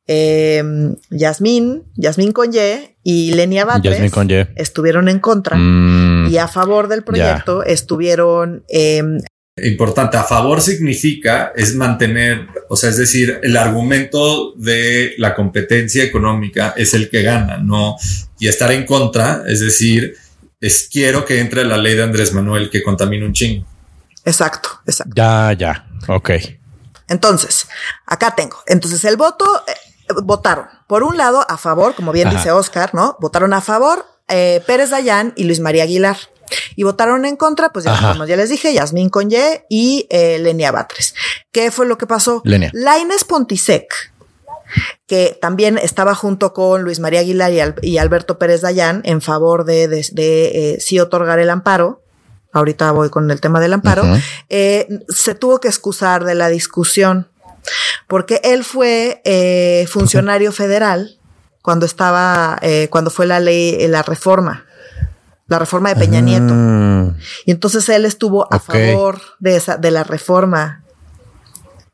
[0.07, 0.63] eh,
[1.11, 4.13] Yasmín, Yasmín Conye y Lenia Batres
[4.57, 6.29] estuvieron en contra mm.
[6.31, 8.65] y a favor del proyecto estuvieron.
[8.69, 9.21] Em,
[9.59, 16.05] Importante, a favor significa es mantener, o sea, es decir, el argumento de la competencia
[16.05, 17.97] económica es el que gana, no,
[18.39, 20.15] y estar en contra, es decir,
[20.61, 23.67] es quiero que entre la ley de Andrés Manuel que contamina un chingo.
[24.27, 25.15] Exacto, exacto.
[25.17, 26.31] Ya, ya, ok.
[27.09, 27.67] Entonces,
[28.07, 28.57] acá tengo.
[28.67, 29.73] Entonces, el voto, eh,
[30.23, 33.17] votaron, por un lado, a favor, como bien dice Oscar, ¿no?
[33.21, 36.17] Votaron a favor eh, Pérez Dayán y Luis María Aguilar.
[36.77, 40.71] Y votaron en contra, pues ya, como ya les dije, Yasmín Conye y eh, Lenia
[40.71, 41.15] Batres.
[41.51, 42.41] ¿Qué fue lo que pasó?
[42.45, 42.71] Lenia.
[42.73, 44.13] Laines Pontisek
[45.07, 49.87] que también estaba junto con Luis María Aguilar y, Alberto Pérez Dayán en favor de,
[49.89, 52.03] de, eh, sí otorgar el amparo.
[52.59, 54.05] Ahorita voy con el tema del amparo.
[54.49, 57.29] Eh, se tuvo que excusar de la discusión
[58.07, 61.19] porque él fue eh, funcionario federal
[61.63, 64.67] cuando estaba, cuando fue la ley, la reforma
[65.49, 66.55] la reforma de Peña Nieto.
[66.55, 67.13] Ah.
[67.45, 70.83] Y entonces él estuvo a favor de esa, de la reforma.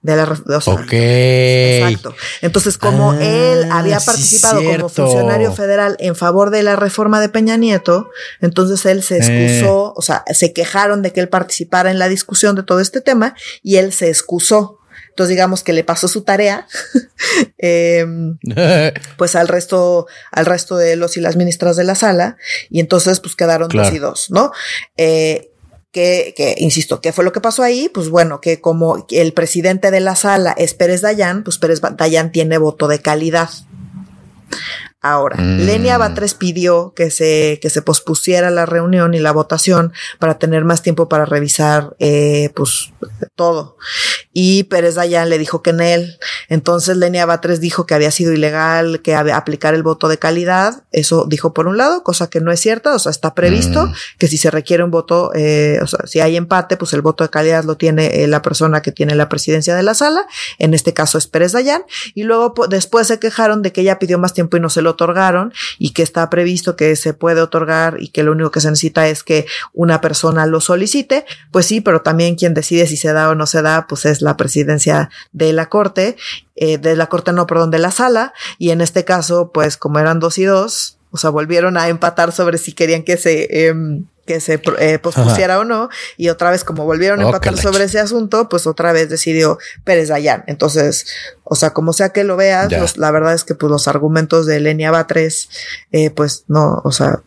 [0.03, 0.93] De la, ok.
[0.93, 2.15] Exacto.
[2.41, 7.29] Entonces, como ah, él había participado como funcionario federal en favor de la reforma de
[7.29, 9.93] Peña Nieto, entonces él se excusó, eh.
[9.95, 13.37] o sea, se quejaron de que él participara en la discusión de todo este tema
[13.63, 14.81] y él se excusó.
[15.11, 16.67] Entonces digamos que le pasó su tarea,
[17.59, 18.39] em,
[19.19, 22.39] pues al resto, al resto de los y las ministras de la sala,
[22.71, 24.51] y entonces pues quedaron dos y dos, ¿no?
[24.97, 25.52] Eh,
[25.93, 27.91] que, que, insisto, ¿qué fue lo que pasó ahí?
[27.93, 32.33] Pues bueno, que como el presidente de la sala es Pérez Dayan, pues Pérez Dayan
[32.33, 33.51] tiene voto de calidad.
[35.03, 35.67] Ahora, mm.
[35.67, 40.65] Lenia Batres pidió que se, que se pospusiera la reunión y la votación para tener
[40.65, 42.93] más tiempo para revisar, eh, pues,
[43.35, 43.77] todo.
[44.33, 46.19] Y Pérez Dayan le dijo que en él.
[46.49, 50.85] Entonces Lenia Batres dijo que había sido ilegal que aplicar el voto de calidad.
[50.93, 52.95] Eso dijo por un lado, cosa que no es cierta.
[52.95, 53.95] O sea, está previsto mm.
[54.19, 57.25] que si se requiere un voto, eh, o sea, si hay empate, pues el voto
[57.25, 60.27] de calidad lo tiene eh, la persona que tiene la presidencia de la sala.
[60.59, 61.83] En este caso es Pérez Dayan.
[62.15, 64.92] Y luego después se quejaron de que ella pidió más tiempo y no se lo
[64.93, 68.71] otorgaron y que está previsto que se puede otorgar y que lo único que se
[68.71, 73.13] necesita es que una persona lo solicite, pues sí, pero también quien decide si se
[73.13, 76.17] da o no se da, pues es la presidencia de la corte,
[76.57, 79.99] eh, de la corte no, perdón, de la sala, y en este caso, pues como
[79.99, 84.07] eran dos y dos, o sea, volvieron a empatar sobre si querían que se, em,
[84.27, 85.89] que se eh, pospusiera o no.
[86.17, 90.09] Y otra vez, como volvieron a empatar sobre ese asunto, pues otra vez decidió Pérez
[90.09, 90.45] Dayan.
[90.47, 91.07] Entonces,
[91.45, 94.61] o sea, como sea que lo veas, la verdad es que pues los argumentos de
[94.61, 95.49] Lenia Batres,
[95.91, 97.23] eh, pues no, o sea,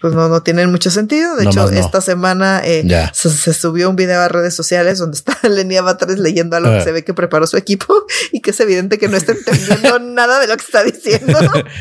[0.00, 1.36] pues no, no tienen mucho sentido.
[1.36, 5.82] De hecho, esta semana eh, se, subió un video a redes sociales donde está Lenia
[5.82, 6.84] Batres leyendo algo que ah.
[6.84, 10.40] se ve que preparó su equipo y que es evidente que no está entendiendo nada
[10.40, 11.38] de lo que está diciendo.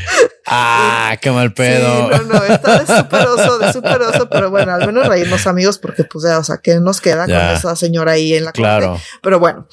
[0.48, 2.10] ah, qué mal pedo.
[2.10, 5.78] no, no, está de súper oso, de súper oso, pero bueno, al menos reírnos amigos
[5.78, 9.00] porque pues ya, o sea, ¿qué nos queda con esa señora ahí en la claro.
[9.22, 9.68] Pero bueno,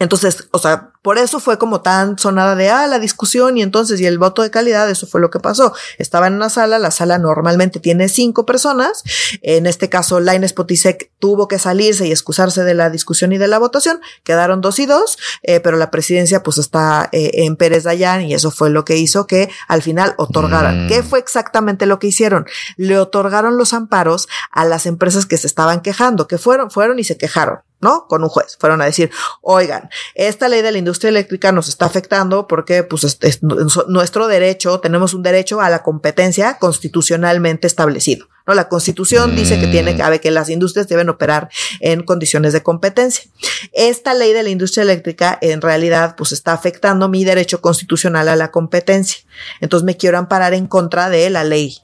[0.00, 4.00] entonces, o sea, por eso fue como tan sonada de, ah, la discusión y entonces,
[4.00, 5.74] y el voto de calidad, eso fue lo que pasó.
[5.98, 9.02] Estaba en una sala, la sala normalmente tiene cinco personas.
[9.42, 13.46] En este caso, Laines Potisek tuvo que salirse y excusarse de la discusión y de
[13.46, 14.00] la votación.
[14.24, 18.32] Quedaron dos y dos, eh, pero la presidencia pues está eh, en Pérez Dayan y
[18.32, 20.86] eso fue lo que hizo que al final otorgaran.
[20.86, 20.88] Mm.
[20.88, 22.46] ¿Qué fue exactamente lo que hicieron?
[22.78, 27.04] Le otorgaron los amparos a las empresas que se estaban quejando, que fueron, fueron y
[27.04, 27.58] se quejaron.
[27.80, 28.06] ¿No?
[28.06, 28.56] Con un juez.
[28.58, 29.10] Fueron a decir,
[29.40, 34.80] oigan, esta ley de la industria eléctrica nos está afectando porque, pues, es, nuestro derecho,
[34.80, 38.26] tenemos un derecho a la competencia constitucionalmente establecido.
[38.46, 38.54] ¿no?
[38.54, 40.18] La constitución dice que tiene que, mm.
[40.18, 41.48] que las industrias deben operar
[41.80, 43.30] en condiciones de competencia.
[43.72, 48.36] Esta ley de la industria eléctrica, en realidad, pues, está afectando mi derecho constitucional a
[48.36, 49.24] la competencia.
[49.60, 51.78] Entonces me quiero amparar en contra de la ley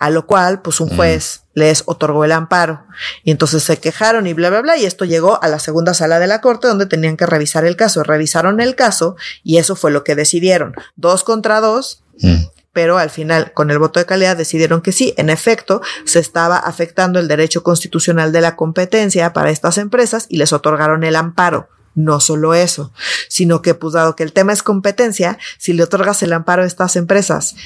[0.00, 0.96] a lo cual, pues un mm.
[0.96, 2.86] juez les otorgó el amparo.
[3.22, 4.76] Y entonces se quejaron y bla, bla, bla.
[4.78, 7.76] Y esto llegó a la segunda sala de la corte donde tenían que revisar el
[7.76, 8.02] caso.
[8.02, 10.74] Revisaron el caso y eso fue lo que decidieron.
[10.96, 12.02] Dos contra dos.
[12.18, 12.44] Mm.
[12.72, 16.56] Pero al final, con el voto de calidad, decidieron que sí, en efecto, se estaba
[16.56, 21.68] afectando el derecho constitucional de la competencia para estas empresas y les otorgaron el amparo.
[21.96, 22.92] No solo eso,
[23.28, 26.66] sino que, pues dado que el tema es competencia, si le otorgas el amparo a
[26.66, 27.56] estas empresas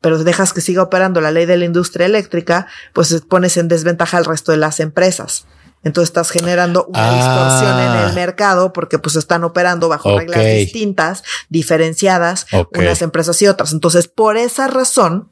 [0.00, 4.16] pero dejas que siga operando la ley de la industria eléctrica, pues pones en desventaja
[4.16, 5.46] al resto de las empresas.
[5.82, 8.12] Entonces estás generando una distorsión en el ah.
[8.14, 13.72] mercado porque pues están operando bajo reglas distintas, diferenciadas, unas empresas y otras.
[13.72, 15.30] Entonces, por esa razón,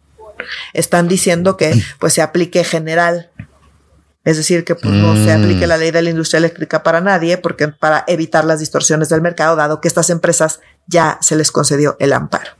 [0.73, 3.31] están diciendo que pues se aplique general.
[4.25, 5.69] Es decir, que pues, no se aplique mm.
[5.69, 9.57] la ley de la industria eléctrica para nadie, porque para evitar las distorsiones del mercado,
[9.57, 12.51] dado que estas empresas ya se les concedió el amparo.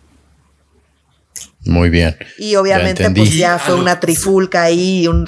[1.69, 2.17] Muy bien.
[2.39, 5.27] Y obviamente, pues ya fue una trifulca ahí, un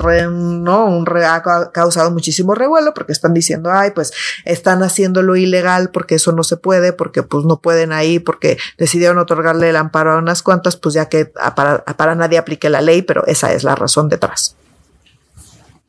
[0.65, 4.11] no, un ha causado muchísimo revuelo porque están diciendo, ay, pues
[4.47, 9.19] están haciéndolo ilegal porque eso no se puede, porque pues no pueden ahí, porque decidieron
[9.19, 13.03] otorgarle el amparo a unas cuantas, pues ya que para, para nadie aplique la ley,
[13.03, 14.57] pero esa es la razón detrás.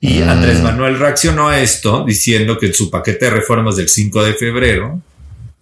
[0.02, 4.24] Y Andrés Manuel reaccionó a esto diciendo que en su paquete de reformas del 5
[4.26, 5.02] de febrero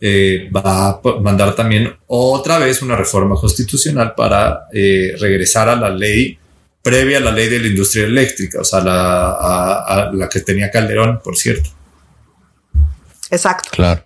[0.01, 5.89] eh, va a mandar también otra vez una reforma constitucional para eh, regresar a la
[5.89, 6.37] ley
[6.81, 10.71] previa a la ley de la industria eléctrica, o sea, la, a, la que tenía
[10.71, 11.69] Calderón, por cierto.
[13.29, 13.69] Exacto.
[13.71, 14.03] Claro.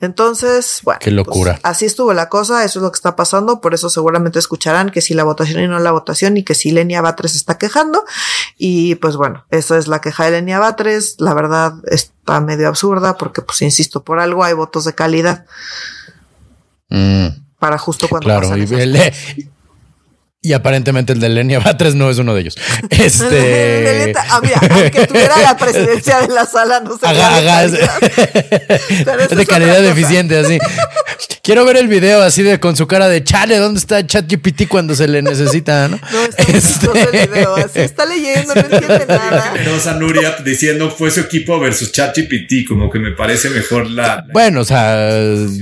[0.00, 1.00] Entonces, bueno.
[1.02, 1.52] Qué locura.
[1.52, 4.90] pues, así estuvo la cosa, eso es lo que está pasando, por eso seguramente escucharán
[4.90, 8.04] que si la votación y no la votación y que si Lenia Batres está quejando.
[8.56, 11.16] Y pues bueno, esa es la queja de Lenia Batres.
[11.18, 15.46] La verdad está medio absurda porque, pues insisto, por algo hay votos de calidad
[16.90, 17.28] Mm,
[17.58, 18.56] para justo cuando claro.
[18.56, 19.48] Y.
[20.42, 22.56] y aparentemente el de Lenia Batres no es uno de ellos.
[22.88, 24.14] Este.
[24.30, 27.72] ah, mira, aunque tuviera la presidencia de la sala, no se Haga, haga, es,
[29.04, 30.58] Pero eso de es calidad deficiente, así.
[31.42, 34.94] Quiero ver el video así de con su cara de chale, ¿dónde está ChatGPT cuando
[34.94, 35.88] se le necesita?
[35.88, 39.52] No, No, está chistoso el video, así está leyendo, no entiende nada.
[39.56, 44.16] Generosa Nuria diciendo fue su equipo versus ChatGPT, como que me parece mejor la.
[44.16, 45.08] la- Bueno, o sea,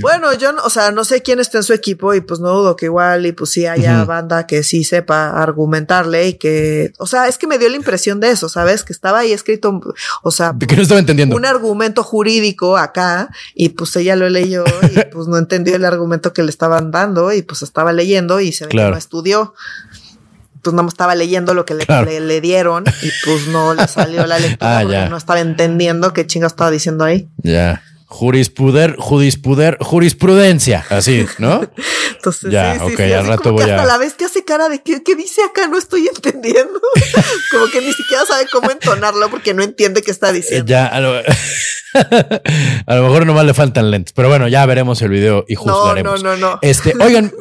[0.01, 2.49] Bueno, yo, no- o sea, no sé quién está en su equipo y pues no
[2.49, 7.07] dudo que igual y pues sí haya banda que sí sepa argumentarle y que, o
[7.07, 8.83] sea, es que me dio la impresión de eso, ¿sabes?
[8.83, 9.79] Que estaba ahí escrito,
[10.23, 11.37] o sea, que no estaba entendiendo.
[11.37, 16.33] un argumento jurídico acá y pues ella lo leyó y pues no entendió el argumento
[16.33, 18.89] que le estaban dando y pues estaba leyendo y se ve Claro.
[18.89, 19.53] que no estudió.
[20.61, 22.05] Pues no estaba leyendo lo que le, Claro.
[22.05, 25.09] le- le dieron y pues no le salió la lectura Ah, porque ya.
[25.09, 27.29] no estaba entendiendo qué chinga estaba diciendo ahí.
[27.37, 27.81] Ya.
[28.11, 31.61] Jurispruder, jurispruder, jurisprudencia, así, ¿no?
[32.15, 34.81] Entonces, Ya, sí, sí, al rato voy hasta a- la vez que hace cara de
[34.81, 35.67] que, ¿qué dice acá?
[35.67, 36.81] No estoy entendiendo.
[37.51, 40.65] como que ni siquiera sabe cómo entonarlo porque no entiende qué está diciendo.
[40.67, 41.13] Ya, a lo,
[42.87, 45.61] a lo mejor nomás le faltan lentes, pero bueno, ya veremos el video y no,
[45.61, 46.23] juzgaremos.
[46.23, 46.59] no, no, no.
[46.63, 47.31] Este, oigan,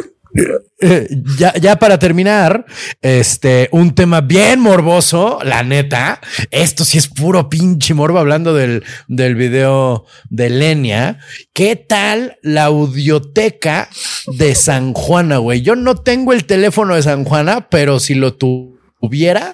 [1.39, 2.65] ya, ya para terminar,
[3.03, 6.21] este, un tema bien morboso, la neta.
[6.51, 11.19] Esto sí es puro pinche morbo hablando del, del video de Lenia.
[11.53, 13.89] ¿Qué tal la audioteca
[14.27, 15.63] de San Juana, güey?
[15.63, 19.53] Yo no tengo el teléfono de San Juana, pero si lo tuviera,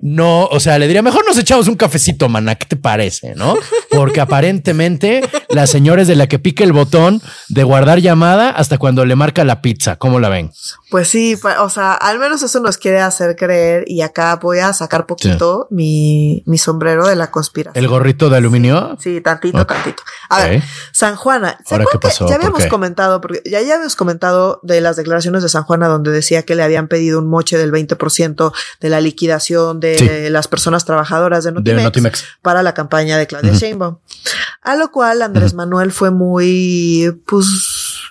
[0.00, 3.34] no, o sea, le diría, mejor nos echamos un cafecito, mana, ¿qué te parece?
[3.34, 3.56] ¿No?
[3.90, 8.78] Porque aparentemente la señora es de la que pica el botón de guardar llamada hasta
[8.78, 9.96] cuando le marca la pizza.
[9.96, 10.50] ¿Cómo la ven?
[10.90, 14.72] Pues sí, o sea, al menos eso nos quiere hacer creer y acá voy a
[14.72, 17.82] sacar poquito mi, mi sombrero de la conspiración.
[17.82, 18.96] ¿El gorrito de aluminio?
[19.00, 20.02] Sí, tantito, tantito.
[20.28, 20.62] A ver.
[20.92, 21.58] San Juana.
[21.64, 22.28] ¿se ¿Ahora acuerdan qué pasó?
[22.28, 25.88] Ya ¿Por habíamos comentado, porque ya, ya habíamos comentado de las declaraciones de San Juana
[25.88, 30.30] donde decía que le habían pedido un moche del 20% de la liquidación de Sí.
[30.30, 33.60] las personas trabajadoras de De Notimex, para la campaña de Claudia Ujú.
[33.60, 33.98] Sheinbaum.
[34.62, 37.46] A lo cual Andrés Manuel fue muy, pues,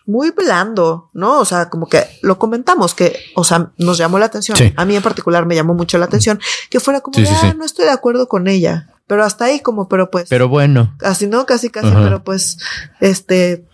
[0.06, 1.40] muy blando, ¿no?
[1.40, 4.58] O sea, como que lo comentamos que, o sea, nos llamó la atención.
[4.58, 4.74] Sí.
[4.76, 6.40] A mí en particular me llamó mucho la atención
[6.70, 8.88] que fuera como, Sí, de, "Ah, no estoy de acuerdo con ella.
[9.08, 11.46] Pero hasta ahí como, pero pues, Pero bueno, así, ¿no?
[11.46, 12.58] Casi, casi, pero pues,
[13.02, 13.66] este,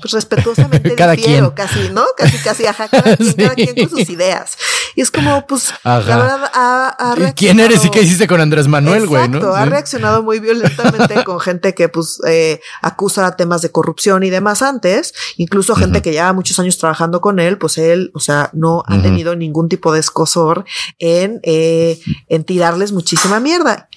[0.00, 1.66] pues respetuosamente Cada difiero, quien.
[1.68, 2.04] casi, ¿no?
[2.16, 3.66] Casi, casi, ajá, cada quien, cada Sí.
[3.66, 4.56] quien con sus ideas.
[4.94, 6.00] Y es como, pues, Ajá.
[6.08, 9.24] la verdad, ha, ha ¿quién eres y qué hiciste con Andrés Manuel, güey?
[9.24, 9.54] Exacto, ¿no?
[9.54, 14.62] ha reaccionado muy violentamente con gente que pues eh, acusa temas de corrupción y demás
[14.62, 18.82] antes, incluso gente que lleva muchos años trabajando con él, pues él, o sea, no
[18.86, 20.64] ha tenido ningún tipo de escosor
[20.98, 23.88] en, eh, en tirarles muchísima mierda.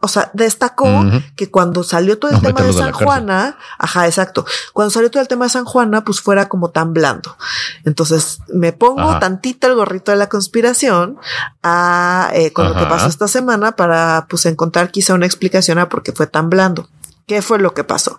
[0.00, 0.88] O sea, destacó
[1.36, 3.06] que cuando salió todo el tema de San cárcel.
[3.06, 4.44] Juana, ajá, exacto.
[4.72, 7.36] Cuando salió todo el tema de San Juana, pues fuera como tan blando.
[7.84, 9.20] Entonces me pongo Ajá.
[9.20, 11.18] tantito el gorrito de la conspiración
[11.62, 15.88] a, eh, con lo que pasó esta semana para pues encontrar quizá una explicación a
[15.88, 16.88] por qué fue tan blando.
[17.28, 18.18] ¿Qué fue lo que pasó?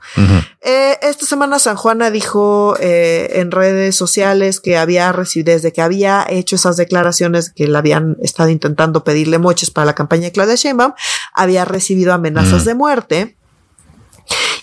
[0.61, 5.81] Eh, esta semana San Juana dijo eh, en redes sociales que había recibido, desde que
[5.81, 10.31] había hecho esas declaraciones que le habían estado intentando pedirle moches para la campaña de
[10.31, 10.93] Claudia Sheinbaum,
[11.33, 13.38] había recibido amenazas de muerte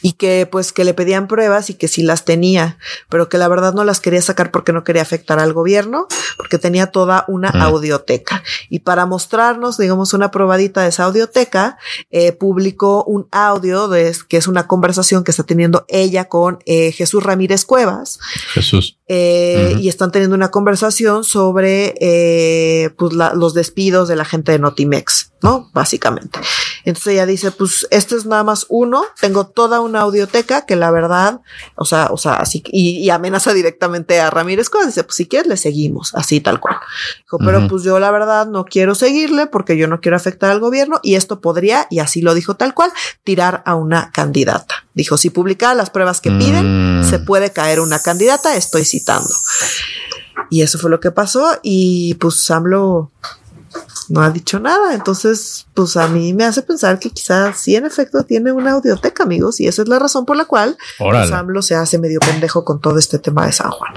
[0.03, 3.49] y que pues que le pedían pruebas y que sí las tenía, pero que la
[3.49, 6.07] verdad no las quería sacar porque no quería afectar al gobierno,
[6.37, 8.43] porque tenía toda una audioteca.
[8.69, 11.79] Y para mostrarnos, digamos, una probadita de esa audioteca,
[12.11, 16.93] eh, publicó un audio de, que es una conversación que está teniendo ella con eh,
[16.93, 18.19] Jesús Ramírez Cuevas,
[18.53, 18.96] Jesús.
[19.09, 24.51] Eh, y están teniendo una conversación sobre eh, pues la- los despidos de la gente
[24.53, 25.71] de Notimex, ¿no?
[25.73, 26.41] Básicamente.
[26.85, 30.91] Entonces ella dice, pues este es nada más uno, tengo toda una audioteca que la
[30.91, 31.41] verdad,
[31.77, 35.27] o sea, o sea, así, y, y amenaza directamente a Ramírez Cuevas, dice, pues si
[35.27, 36.77] quieres le seguimos, así tal cual.
[37.23, 40.61] Dijo, pero pues yo la verdad no quiero seguirle porque yo no quiero afectar al
[40.61, 42.91] gobierno y esto podría, y así lo dijo tal cual,
[43.25, 44.75] tirar a una candidata.
[44.95, 47.05] Dijo, si publicara las pruebas que piden, Mm.
[47.05, 48.85] se puede caer una candidata, estoy
[50.51, 53.11] Y eso fue lo que pasó y pues AMLO
[54.09, 57.85] no ha dicho nada, entonces pues a mí me hace pensar que quizás sí en
[57.85, 61.33] efecto tiene una audioteca, amigos, y esa es la razón por la cual pues.
[61.33, 63.95] AMLO se hace medio pendejo con todo este tema de San Juan.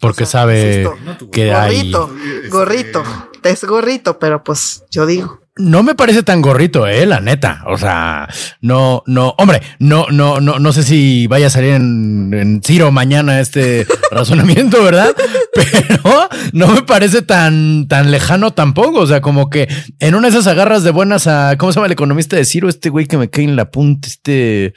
[0.00, 1.92] Porque O sea, sabe insisto, que hay.
[1.92, 2.14] gorrito,
[2.50, 3.02] gorrito,
[3.42, 5.43] es gorrito, pero pues yo digo.
[5.56, 7.62] No me parece tan gorrito, eh, la neta.
[7.66, 8.28] O sea,
[8.60, 12.90] no, no, hombre, no, no, no, no sé si vaya a salir en, en Ciro
[12.90, 15.14] mañana este razonamiento, ¿verdad?
[15.54, 19.00] Pero no me parece tan, tan lejano tampoco.
[19.00, 19.68] O sea, como que
[20.00, 22.68] en una de esas agarras de buenas a, ¿cómo se llama el economista de Ciro?
[22.68, 24.74] Este güey que me cae en la punta, este.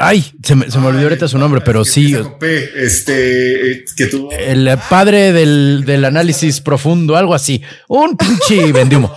[0.00, 2.16] Ay, se me, se me olvidó ahorita su nombre, pero sí.
[2.76, 4.30] Este, que tuvo.
[4.30, 7.60] El padre del, del análisis profundo, algo así.
[7.88, 9.12] Un pinche vendihumo.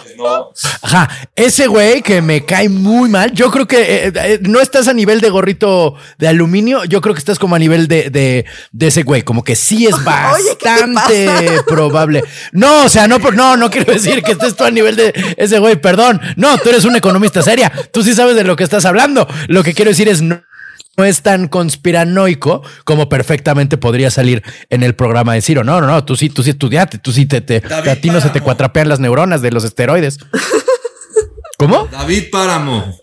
[0.81, 1.07] Ajá.
[1.35, 3.31] Ese güey que me cae muy mal.
[3.31, 6.83] Yo creo que eh, eh, no estás a nivel de gorrito de aluminio.
[6.85, 9.21] Yo creo que estás como a nivel de, de, de ese güey.
[9.21, 11.29] Como que sí es bastante
[11.67, 12.23] probable.
[12.53, 15.59] No, o sea, no, no, no quiero decir que estés tú a nivel de ese
[15.59, 15.75] güey.
[15.75, 16.19] Perdón.
[16.37, 17.71] No, tú eres un economista seria.
[17.93, 19.27] Tú sí sabes de lo que estás hablando.
[19.47, 20.41] Lo que quiero decir es no
[20.97, 25.63] no es tan conspiranoico como perfectamente podría salir en el programa de Ciro.
[25.63, 28.21] No, no, no, tú sí, tú sí estudiaste, tú sí te, te a ti no
[28.21, 30.19] se te cuatrapean las neuronas de los esteroides.
[31.57, 31.87] ¿Cómo?
[31.91, 32.97] David Páramo.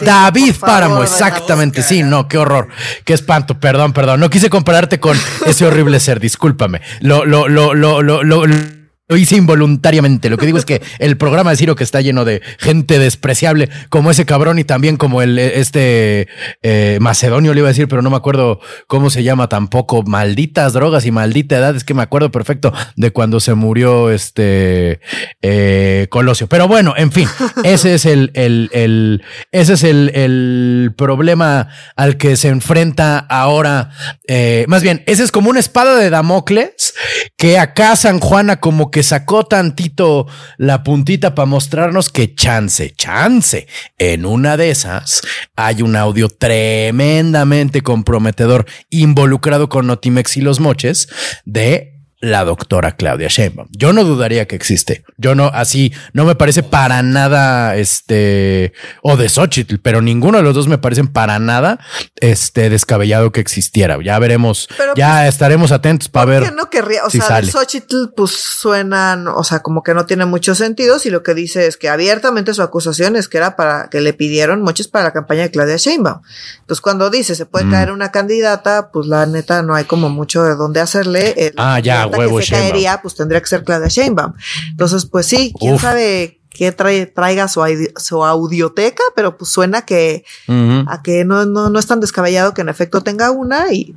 [0.00, 1.82] David Páramo, exactamente.
[1.82, 2.68] Sí, no, qué horror,
[3.04, 3.58] qué espanto.
[3.58, 4.20] Perdón, perdón.
[4.20, 6.20] No quise compararte con ese horrible ser.
[6.20, 6.82] Discúlpame.
[7.00, 8.81] Lo, lo, lo, lo, lo, lo lo
[9.16, 10.30] hice involuntariamente.
[10.30, 13.68] Lo que digo es que el programa de Ciro que está lleno de gente despreciable
[13.88, 16.28] como ese cabrón y también como el este
[16.62, 20.02] eh, macedonio le iba a decir, pero no me acuerdo cómo se llama tampoco.
[20.02, 21.76] Malditas drogas y maldita edad.
[21.76, 25.00] Es que me acuerdo perfecto de cuando se murió este
[25.42, 26.46] eh, Colosio.
[26.48, 27.28] Pero bueno, en fin,
[27.64, 33.90] ese es el, el, el ese es el, el, problema al que se enfrenta ahora.
[34.28, 36.94] Eh, más bien, ese es como una espada de Damocles
[37.36, 40.26] que acá San Juana como que sacó tantito
[40.58, 43.66] la puntita para mostrarnos que chance, chance,
[43.98, 45.22] en una de esas
[45.56, 51.08] hay un audio tremendamente comprometedor involucrado con Notimex y los moches
[51.44, 51.91] de
[52.22, 53.68] la doctora Claudia Sheinbaum.
[53.72, 55.04] Yo no dudaría que existe.
[55.18, 60.44] Yo no, así, no me parece para nada, este, o de Xochitl, pero ninguno de
[60.44, 61.80] los dos me parecen para nada,
[62.20, 63.98] este, descabellado que existiera.
[64.02, 66.54] Ya veremos, ya pues, estaremos atentos para ver.
[66.54, 70.54] no querría, o sea, de Xochitl, pues suenan, o sea, como que no tiene mucho
[70.54, 74.00] sentido si lo que dice es que abiertamente su acusación es que era para que
[74.00, 76.20] le pidieron moches para la campaña de Claudia Sheinbaum.
[76.60, 77.70] Entonces, cuando dice se puede mm.
[77.72, 81.52] caer una candidata, pues la neta no hay como mucho de dónde hacerle.
[81.56, 84.32] ah, ya, que se caería, pues tendría que ser Claudia Sheinbaum.
[84.70, 87.62] Entonces, pues sí, quién sabe qué trae, traiga su,
[87.96, 92.60] su, audioteca, pero pues suena que a que no, no, no es tan descabellado que
[92.60, 93.94] en efecto tenga una y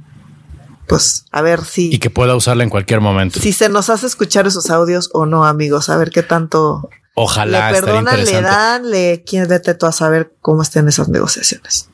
[0.88, 1.94] pues a ver si.
[1.94, 3.40] Y que pueda usarla en cualquier momento.
[3.40, 6.90] Si se nos hace escuchar esos audios o no, amigos, a ver qué tanto.
[7.16, 7.72] Ojalá.
[7.72, 11.90] Le perdonan, le dan, le quién vete tú a saber cómo estén esas negociaciones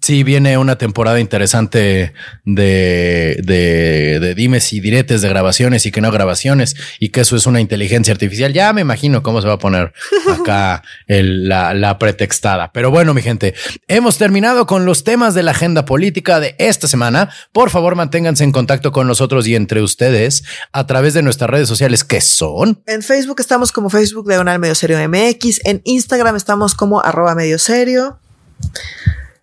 [0.00, 2.12] sí viene una temporada interesante
[2.44, 7.36] de, de, de, dimes y diretes de grabaciones y que no grabaciones y que eso
[7.36, 8.52] es una inteligencia artificial.
[8.52, 9.92] Ya me imagino cómo se va a poner
[10.30, 12.72] acá la, la pretextada.
[12.72, 13.54] Pero bueno, mi gente,
[13.88, 17.30] hemos terminado con los temas de la agenda política de esta semana.
[17.52, 21.68] Por favor, manténganse en contacto con nosotros y entre ustedes a través de nuestras redes
[21.68, 22.82] sociales que son.
[22.86, 25.60] En Facebook estamos como Facebook Diagonal Medio Serio MX.
[25.64, 28.18] En Instagram estamos como arroba medio serio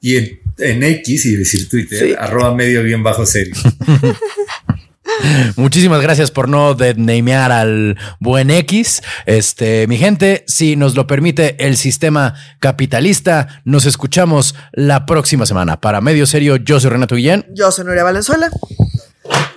[0.01, 0.15] y
[0.57, 3.55] en, X, y decir Twitter, arroba medio bien bajo serio.
[5.55, 9.01] Muchísimas gracias por no denamear al buen X.
[9.25, 15.79] Este, mi gente, si nos lo permite el sistema capitalista, nos escuchamos la próxima semana.
[15.81, 17.45] Para Medio Serio, yo soy Renato Guillén.
[17.53, 18.49] Yo soy Nuria Valenzuela.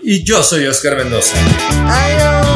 [0.02, 1.36] Y yo soy Oscar Mendoza.
[1.86, 2.46] Adiós.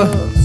[0.00, 0.37] Adiós.